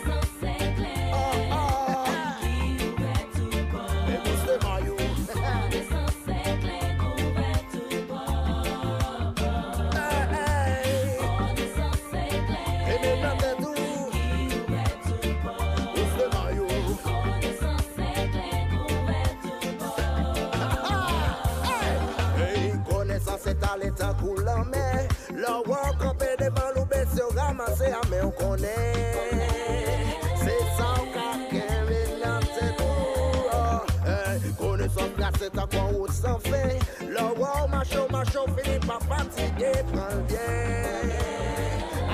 [28.44, 29.40] konen
[30.36, 33.80] Se sa ou ka keme nan se tou
[34.60, 36.62] Konen son plase ta kwa ou san fe
[37.14, 40.48] Lo wou macho macho fini pa fatige pran vye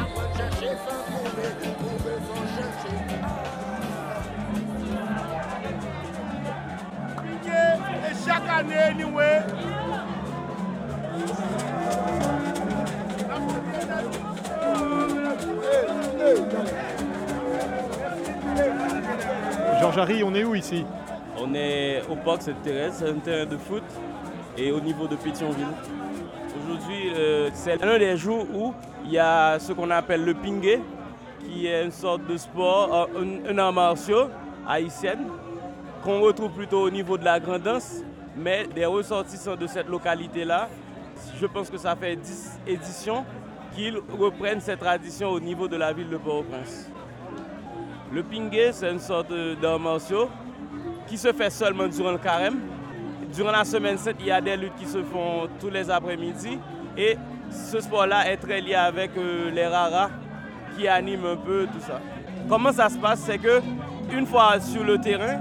[0.03, 1.47] Apre chache fan koube,
[1.83, 2.95] koube son chache
[7.23, 7.63] Pike,
[8.09, 9.31] e chak ane niwe
[20.01, 20.85] on est où ici
[21.39, 23.83] On est au parc Sainte-Thérèse, un terrain de foot
[24.57, 25.67] et au niveau de Pétionville.
[26.63, 28.73] Aujourd'hui, euh, c'est l'un des jours où
[29.05, 30.81] il y a ce qu'on appelle le pingué,
[31.45, 34.29] qui est une sorte de sport, euh, un, art martiaux
[34.67, 35.27] haïtienne,
[36.03, 38.03] qu'on retrouve plutôt au niveau de la grandance,
[38.37, 40.69] mais des ressortissants de cette localité-là,
[41.39, 43.25] je pense que ça fait 10 éditions
[43.75, 46.91] qu'ils reprennent cette tradition au niveau de la ville de Port-au-Prince.
[48.13, 49.33] Le pingué, c'est une sorte
[49.63, 50.29] d'art martiaux
[51.07, 52.59] qui se fait seulement durant le carême.
[53.33, 56.59] Durant la semaine sainte, il y a des luttes qui se font tous les après-midi.
[56.97, 57.17] Et
[57.51, 60.11] ce sport-là est très lié avec euh, les raras
[60.77, 62.01] qui animent un peu tout ça.
[62.49, 63.21] Comment ça se passe?
[63.21, 63.61] C'est que
[64.13, 65.39] une fois sur le terrain,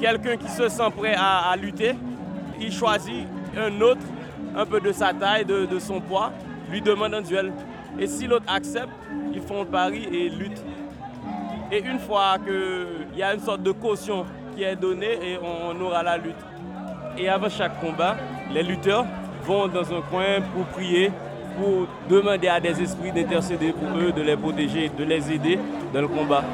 [0.00, 1.94] quelqu'un qui se sent prêt à, lutter,
[2.58, 4.00] il choisit un autre,
[4.56, 6.32] un peu de sa taille, de, de son poids,
[6.70, 7.52] lui demande un duel.
[7.98, 8.88] Et si l'autre accepte,
[9.34, 10.64] ils font le pari et luttent.
[11.72, 15.80] Et une fois qu'il y a une sorte de caution qui est donnée, et on
[15.80, 16.36] aura la lutte.
[17.16, 18.14] Et avant chaque combat,
[18.52, 19.06] les lutteurs
[19.44, 21.10] vont dans un coin pour prier,
[21.56, 25.58] pour demander à des esprits d'intercéder pour eux, de les protéger, de les aider
[25.94, 26.44] dans le combat.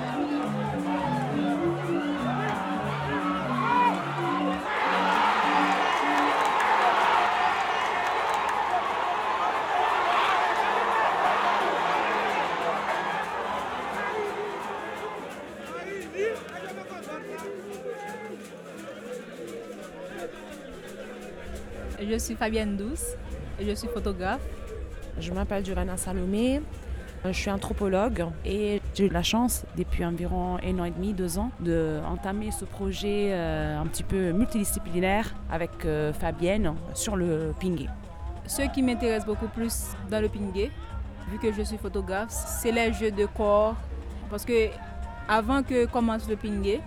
[22.29, 23.17] Suis Fabienne Douce
[23.59, 24.43] et je suis photographe.
[25.19, 26.61] Je m'appelle Giovanna Salomé.
[27.25, 31.39] Je suis anthropologue et j'ai eu la chance, depuis environ un an et demi, deux
[31.39, 37.87] ans, d'entamer ce projet euh, un petit peu multidisciplinaire avec euh, Fabienne sur le pingé.
[38.47, 40.71] Ce qui m'intéresse beaucoup plus dans le pingé,
[41.31, 43.75] vu que je suis photographe, c'est les jeux de corps.
[44.29, 44.69] Parce que
[45.27, 46.83] avant que commence le pingé,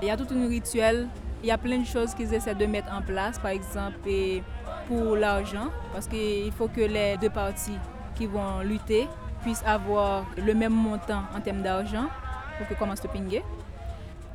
[0.00, 1.08] il y a tout un rituel
[1.42, 3.98] il y a plein de choses qu'ils essaient de mettre en place, par exemple
[4.86, 7.78] pour l'argent, parce qu'il faut que les deux parties
[8.14, 9.08] qui vont lutter
[9.42, 12.06] puissent avoir le même montant en termes d'argent
[12.58, 13.42] pour que commence le pingé.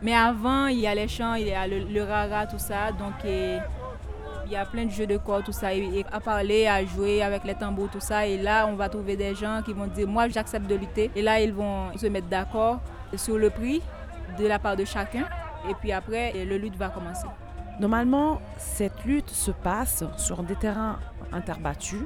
[0.02, 2.92] Mais avant, il y a les chants, il y a le, rara, tout ça.
[2.92, 5.70] Donc, il y a plein de jeux de corps, tout ça,
[6.12, 8.28] à parler, à jouer avec les tambours, tout ça.
[8.28, 11.10] Et là, on va trouver des gens qui vont dire, moi, j'accepte de lutter.
[11.16, 12.80] Et là, ils vont se mettre d'accord
[13.16, 13.82] sur le prix
[14.38, 15.26] de la part de chacun
[15.70, 17.28] et puis après, le lutte va commencer.
[17.80, 20.98] Normalement, cette lutte se passe sur des terrains
[21.32, 22.02] interbattus,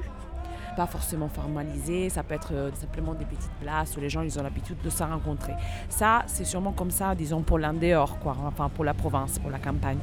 [0.76, 4.38] pas forcément formalisés, ça peut être euh, simplement des petites places où les gens ils
[4.38, 5.52] ont l'habitude de se rencontrer.
[5.88, 9.58] Ça, c'est sûrement comme ça, disons, pour l'Andéor, quoi, enfin pour la province, pour la
[9.58, 9.98] campagne.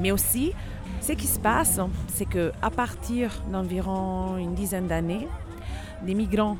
[0.00, 0.52] Mais aussi,
[1.00, 5.28] ce qui se passe, c'est que à partir d'environ une dizaine d'années,
[6.02, 6.56] des migrants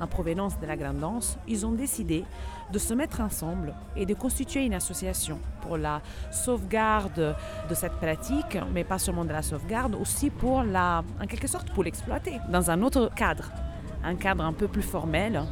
[0.00, 2.24] en provenance de la Grande Danse, ils ont décidé
[2.72, 7.36] de se mettre ensemble et de constituer une association pour la sauvegarde
[7.68, 11.70] de cette pratique, mais pas seulement de la sauvegarde, aussi pour la, en quelque sorte,
[11.72, 13.50] pour l'exploiter dans un autre cadre,
[14.04, 15.42] un cadre un peu plus formel.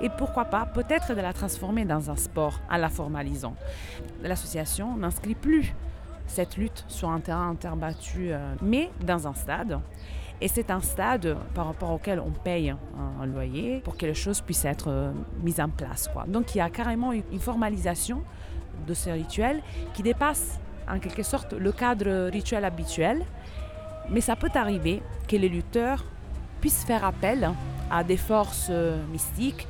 [0.00, 3.54] Et pourquoi pas, peut-être de la transformer dans un sport en la formalisant.
[4.22, 5.74] L'association n'inscrit plus
[6.26, 9.78] cette lutte sur un terrain interbattu, euh, mais dans un stade.
[10.40, 14.40] Et c'est un stade par rapport auquel on paye un, loyer pour que les choses
[14.40, 15.12] puissent être euh,
[15.42, 16.10] mises en place.
[16.26, 18.22] Donc il y a carrément une formalisation
[18.86, 19.62] de ce rituel
[19.94, 20.58] qui dépasse
[20.88, 23.24] en quelque sorte le cadre rituel habituel.
[24.10, 26.04] Mais ça peut arriver que les lutteurs
[26.60, 27.50] puissent faire appel
[27.90, 29.66] à des forces euh, mystiques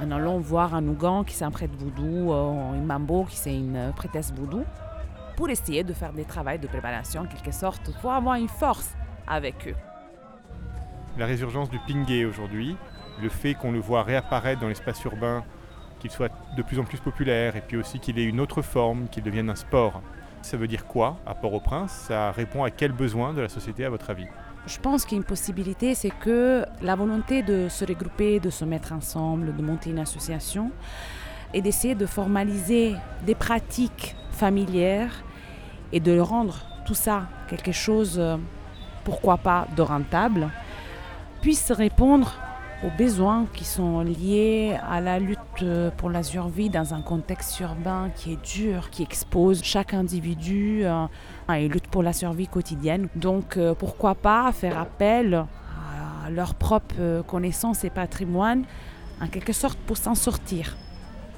[0.00, 2.32] en allant voir un Ougan qui est un prêtre voodoo,
[2.74, 4.64] une Mambo qui c'est une prêtresse voodoo,
[5.36, 8.94] pour essayer de faire des travaux de préparation en quelque sorte, pour avoir une force
[9.26, 9.76] avec eux
[11.18, 12.76] la résurgence du pingé aujourd'hui,
[13.20, 15.44] le fait qu'on le voit réapparaître dans l'espace urbain,
[16.00, 19.08] qu'il soit de plus en plus populaire, et puis aussi qu'il ait une autre forme,
[19.08, 20.02] qu'il devienne un sport.
[20.42, 21.92] Ça veut dire quoi à Port-au-Prince?
[22.08, 24.26] Ça répond à quel besoin de la société à votre avis?
[24.66, 29.54] Je pense qu'une possibilité, c'est que la volonté de se regrouper, de se mettre ensemble,
[29.54, 30.70] de monter une association
[31.54, 32.94] et d'essayer de formaliser
[33.24, 35.22] des pratiques familières
[35.92, 38.36] et de rendre tout ça quelque chose, euh,
[39.04, 40.48] pourquoi pas, de rentable
[41.42, 42.32] puisse répondre
[42.84, 45.64] aux besoins qui sont liés à la lutte
[45.96, 51.06] pour la survie dans un contexte urbain qui est dur, qui expose chaque individu euh,
[51.48, 53.08] à une lutte pour la survie quotidienne.
[53.16, 58.64] Donc euh, pourquoi pas faire appel à leurs propres connaissances et patrimoine
[59.20, 60.76] en quelque sorte pour s'en sortir.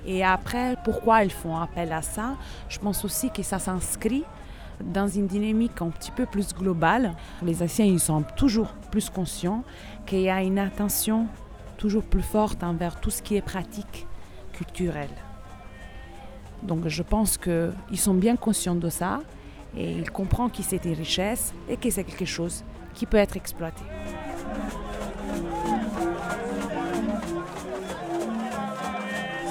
[0.06, 2.36] Et après, pourquoi ils font appel à ça?
[2.68, 4.24] Je pense aussi que ça s'inscrit
[4.82, 7.14] dans une dynamique un petit peu plus globale.
[7.42, 9.64] Les Haïtiens, ils sont toujours plus conscients
[10.06, 11.26] qu'il y a une attention
[11.76, 14.06] toujours plus forte envers tout ce qui est pratique
[14.52, 15.10] culturelle.
[16.62, 19.20] Donc je pense qu'ils sont bien conscients de ça
[19.76, 22.64] et ils comprennent que c'est une richesse et que c'est quelque chose
[22.94, 23.82] qui peut être exploité.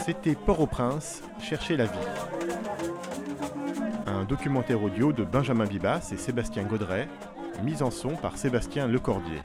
[0.05, 2.42] C'était Port-au-Prince, chercher la vie
[4.23, 7.09] un documentaire audio de Benjamin Bibas et Sébastien Gaudret,
[7.61, 9.41] mise en son par Sébastien Lecordier.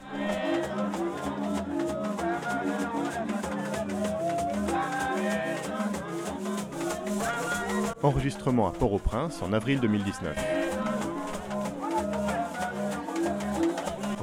[8.01, 10.33] Enregistrement à Port-au-Prince en avril 2019.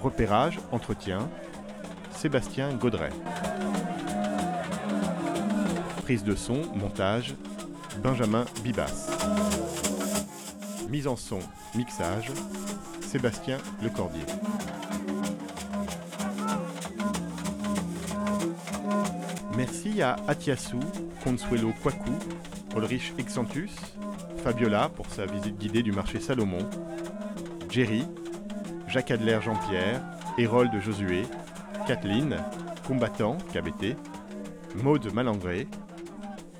[0.03, 1.29] Repérage, entretien,
[2.13, 3.11] Sébastien Gaudret.
[6.05, 7.35] Prise de son, montage,
[8.03, 9.66] Benjamin Bibas.
[10.89, 11.41] Mise en son,
[11.75, 12.31] mixage,
[13.01, 14.23] Sébastien Lecordier.
[19.57, 20.77] Merci à Atiasu,
[21.25, 22.11] Consuelo Kwaku,
[22.77, 23.75] Ulrich Exantus,
[24.45, 26.69] Fabiola pour sa visite guidée du marché Salomon,
[27.71, 28.05] Jerry,
[28.87, 30.01] Jacques Adler Jean-Pierre,
[30.39, 31.23] Hérold Josué,
[31.87, 32.37] Kathleen,
[32.87, 33.97] Combattant KBT,
[34.83, 35.67] Maude Malandré,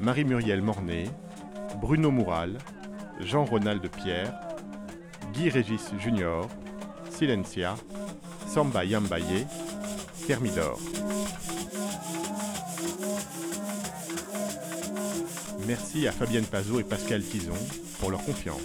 [0.01, 1.05] Marie-Muriel Mornay,
[1.81, 2.59] Bruno Moural,
[3.21, 4.33] Jean-Ronald Pierre,
[5.33, 6.49] Guy Régis Junior,
[7.11, 7.77] Silencia,
[8.47, 9.47] Samba Yambaye,
[10.27, 10.79] Thermidor.
[15.67, 17.55] Merci à Fabienne Pazot et Pascal Tison
[17.99, 18.61] pour leur confiance.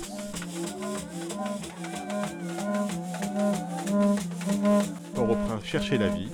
[5.15, 6.29] Port-au-Prince Chercher la vie,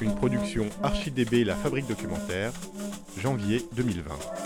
[0.00, 2.52] une production ArchiDB La Fabrique Documentaire,
[3.18, 4.41] janvier 2020.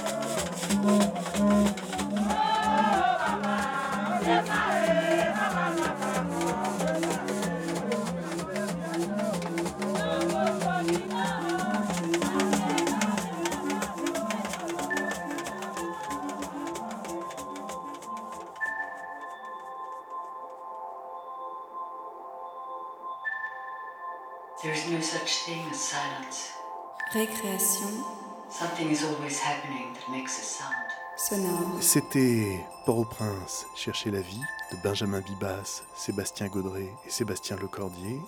[31.96, 38.20] C'était Port-au-Prince, Chercher la vie de Benjamin Bibas, Sébastien Gaudret et Sébastien Lecordier.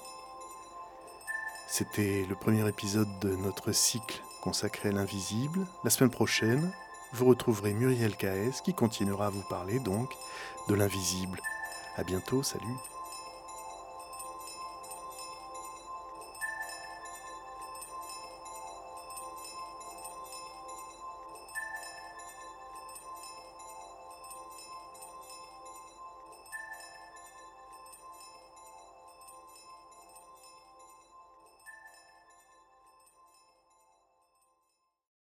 [1.67, 5.67] C'était le premier épisode de notre cycle consacré à l'invisible.
[5.85, 6.73] La semaine prochaine,
[7.13, 10.15] vous retrouverez Muriel Caes qui continuera à vous parler donc
[10.71, 11.39] de l'invisible.
[11.99, 12.65] À bientôt, salut.